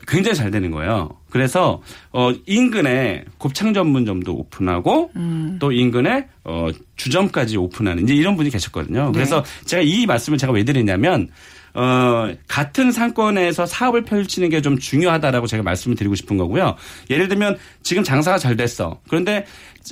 굉장히 0.08 0.34
잘 0.36 0.50
되는 0.50 0.70
거예요. 0.70 1.10
그래서 1.30 1.80
어 2.12 2.32
인근에 2.46 3.24
곱창 3.38 3.72
전문점도 3.72 4.34
오픈하고 4.34 5.10
음. 5.16 5.56
또 5.60 5.70
인근에 5.72 6.26
어 6.42 6.68
주점까지 6.96 7.56
오픈하는 7.56 8.02
이제 8.02 8.14
이런 8.14 8.36
분이 8.36 8.50
계셨거든요. 8.50 9.12
그래서 9.12 9.44
제가 9.64 9.82
이 9.82 10.04
말씀을 10.06 10.36
제가 10.36 10.52
왜 10.52 10.64
드리냐면 10.64 11.28
어 11.74 12.32
같은 12.46 12.92
상권에서 12.92 13.66
사업을 13.66 14.04
펼치는 14.04 14.48
게 14.50 14.60
좀 14.60 14.78
중요하다라고 14.78 15.46
제가 15.46 15.62
말씀을 15.62 15.96
드리고 15.96 16.14
싶은 16.14 16.36
거고요. 16.38 16.76
예를 17.10 17.28
들면 17.28 17.58
지금 17.82 18.02
장사가 18.04 18.38
잘 18.38 18.56
됐어. 18.56 19.00
그런데 19.08 19.44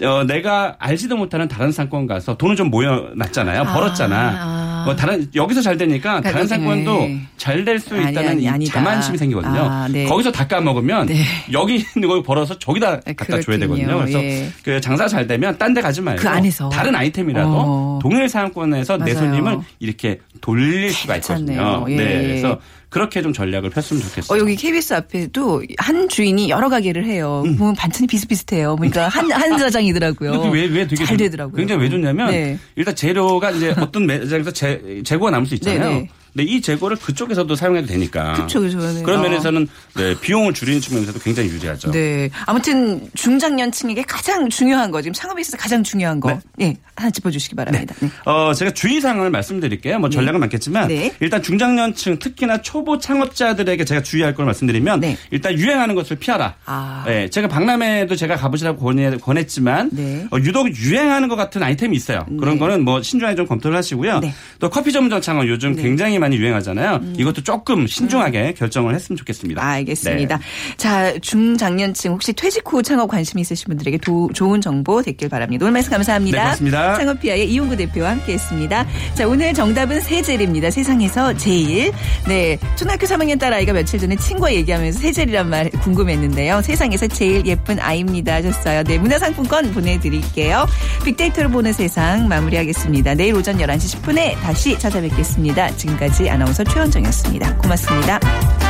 어 0.03 0.25
내가 0.25 0.77
알지도 0.79 1.17
못하는 1.17 1.49
다른 1.49 1.73
상권 1.73 2.07
가서 2.07 2.37
돈을 2.37 2.57
좀 2.57 2.71
모여놨잖아요. 2.71 3.65
벌었잖아. 3.65 4.17
아. 4.41 4.72
어, 4.87 4.97
다른 4.97 5.27
여기서 5.35 5.61
잘 5.63 5.77
되니까 5.77 6.21
그러니까 6.21 6.31
다른 6.33 6.47
상권도 6.47 6.99
네. 6.99 7.21
잘될수 7.37 7.95
아니, 7.95 8.11
있다는 8.13 8.29
아니, 8.31 8.43
이 8.43 8.49
아니다. 8.49 8.73
자만심이 8.75 9.19
생기거든요. 9.19 9.61
아, 9.61 9.89
네. 9.91 10.05
거기서 10.07 10.31
다 10.33 10.47
까먹으면 10.47 11.07
네. 11.07 11.23
여기 11.53 11.77
있는 11.95 12.09
걸 12.09 12.23
벌어서 12.23 12.59
저기다 12.59 13.01
네, 13.01 13.13
갖다 13.15 13.41
줘야 13.41 13.57
그렇군요. 13.57 13.77
되거든요. 13.77 13.99
그래서 13.99 14.23
예. 14.23 14.49
그 14.65 14.81
장사 14.81 15.09
잘 15.09 15.27
되면 15.27 15.57
딴 15.59 15.73
데 15.73 15.81
가지 15.81 16.01
말고 16.03 16.21
그 16.21 16.29
안에서. 16.29 16.69
다른 16.69 16.95
아이템이라도 16.95 17.51
어. 17.51 17.99
동일 18.03 18.29
상권에서 18.29 18.99
내. 18.99 19.15
손님을 19.15 19.59
이렇게 19.79 20.19
돌릴 20.41 20.91
수가 20.93 21.17
있거든요. 21.17 21.47
괜찮네요. 21.47 21.87
예. 21.91 21.97
네. 21.97 22.23
그래서 22.23 22.59
그렇게 22.93 23.23
좀 23.23 23.33
전략을 23.33 23.71
폈으면 23.71 24.03
좋겠어요. 24.03 24.37
어, 24.37 24.41
여기 24.41 24.55
KBS 24.55 24.93
앞에도 24.95 25.63
한 25.79 26.09
주인이 26.09 26.49
여러 26.51 26.69
가게를 26.69 27.05
해요. 27.07 27.43
보면 27.59 27.75
반찬이 27.75 28.07
비슷비슷해요. 28.07 28.77
그러니까 28.77 29.09
한, 29.09 29.31
한 29.33 29.57
사장이더라고요. 29.59 30.33
음. 30.33 30.53
왜, 30.53 30.67
왜 30.67 30.87
되게 30.87 30.97
잘 30.97 31.07
좀- 31.07 31.17
되더라고요. 31.17 31.57
굉장히 31.57 31.83
왜 31.83 31.89
좋냐면 31.89 32.31
네. 32.31 32.59
일단 32.77 32.95
재료가 32.95 33.51
이제 33.53 33.75
어떤 33.79 34.07
매장에서 34.07 34.51
재, 34.53 34.81
재고가 35.05 35.31
남을 35.31 35.47
수 35.47 35.55
있잖아요. 35.55 35.89
네, 35.89 35.95
네. 36.01 36.09
근데 36.35 36.51
이 36.51 36.61
재고를 36.63 36.97
그쪽에서도 36.97 37.55
사용해도 37.55 37.87
되니까. 37.87 38.33
그쵸, 38.33 38.61
그쵸. 38.61 38.79
네. 38.79 39.03
그런 39.03 39.21
어. 39.21 39.23
면에서는 39.23 39.69
네, 39.97 40.19
비용을 40.19 40.55
줄이는 40.55 40.81
측면에서도 40.81 41.19
굉장히 41.21 41.51
유리하죠. 41.51 41.91
네. 41.91 42.31
아무튼 42.47 43.09
중장년층에게 43.15 44.03
가장 44.03 44.49
중요한 44.49 44.91
거, 44.91 45.03
지금 45.03 45.13
창업에 45.13 45.43
있어서 45.43 45.59
가장 45.59 45.83
중요한 45.83 46.21
거. 46.21 46.41
네. 46.57 46.77
하나 46.97 47.11
짚어주시기 47.11 47.55
바랍니다. 47.55 47.95
네. 48.01 48.09
어, 48.25 48.53
제가 48.55 48.71
주의사항을 48.73 49.31
말씀드릴게요. 49.31 49.99
뭐 49.99 50.09
전략은 50.09 50.41
많겠지만 50.41 50.89
네. 50.89 51.15
일단 51.21 51.43
중장년층 51.43 52.19
특히나 52.19 52.63
초보 52.63 52.99
창업자들에게 52.99 53.85
제가 53.85 54.03
주의할 54.03 54.35
걸 54.35 54.47
말씀드리면 54.47 55.01
네. 55.01 55.17
일단 55.31 55.55
유행하는 55.55 55.95
것을 55.95 56.17
피하라. 56.17 56.55
아. 56.67 57.05
네, 57.07 57.29
제가 57.29 57.49
박람회도 57.49 58.17
제가 58.17 58.37
가보시라고 58.37 58.79
권해, 58.79 59.17
권했지만 59.17 59.91
네. 59.93 60.27
어, 60.31 60.37
유독 60.39 60.75
유행하는 60.75 61.29
것 61.29 61.37
같은 61.37 61.63
아이템이 61.63 61.97
있어요. 61.97 62.27
그런 62.39 62.59
거는 62.59 62.85
뭐 62.85 63.03
신중하게 63.03 63.37
좀 63.37 63.47
검토를 63.47 63.77
하시고요. 63.77 64.21
네. 64.21 64.35
또 64.59 64.71
커피 64.71 64.93
전문점 64.93 65.21
창업 65.21 65.49
요즘 65.49 65.75
굉장히 65.75 66.19
많이 66.23 66.37
유행하잖아요. 66.37 67.01
이것도 67.19 67.43
조금 67.43 67.87
신중하게 67.87 68.55
결정을 68.55 68.95
했으면 68.95 69.17
좋겠습니다. 69.19 69.63
알겠습니다. 69.63 70.39
자, 70.77 71.13
중장년층 71.21 72.13
혹시 72.13 72.33
퇴직 72.33 72.63
후 72.73 72.83
창업 72.83 73.09
관심 73.09 73.39
있으신 73.39 73.67
분들에게 73.69 73.99
도- 73.99 74.31
좋은 74.35 74.61
정보 74.61 75.03
됐길 75.03 75.29
바랍니다. 75.29 75.65
오늘 75.65 75.73
말씀 75.75 75.91
감사합니다. 75.93 76.37
네, 76.39 76.43
고맙습니다. 76.43 76.95
창업피아의 76.97 77.53
이용구 77.53 77.77
대표와 77.77 78.11
함께했습니다. 78.13 78.87
자, 79.15 79.29
오늘 79.29 79.53
정답은 79.53 80.01
세젤입니다. 80.01 80.71
세상에서 80.71 81.35
제일. 81.37 81.93
네, 82.27 82.59
초등학교 82.77 83.07
3학년 83.07 83.39
딸 83.39 83.53
아이가 83.53 83.73
며칠 83.73 83.99
전에 84.01 84.17
친구와 84.17 84.53
얘기하면서 84.55 84.99
세젤이란 85.01 85.51
말 85.51 85.69
궁금했는데요. 85.71 86.63
세상에서 86.63 87.07
제일 87.09 87.45
예쁜 87.47 87.79
아이입니다 87.81 88.35
하셨어요. 88.35 88.85
네, 88.85 88.99
문화상품권 88.99 89.73
보내드릴게요. 89.75 90.67
빅데이터로 91.05 91.51
보는 91.51 91.73
세상 91.73 92.29
마무리하겠습니다. 92.29 93.15
내일 93.15 93.35
오전 93.35 93.59
11시 93.59 94.01
10분에 94.03 94.41
다시 94.41 94.79
찾아뵙겠습니다. 94.79 95.77
지금까지 96.13 96.31
아나운서 96.31 96.63
최원정이었습니다. 96.65 97.57
고맙습니다. 97.57 98.62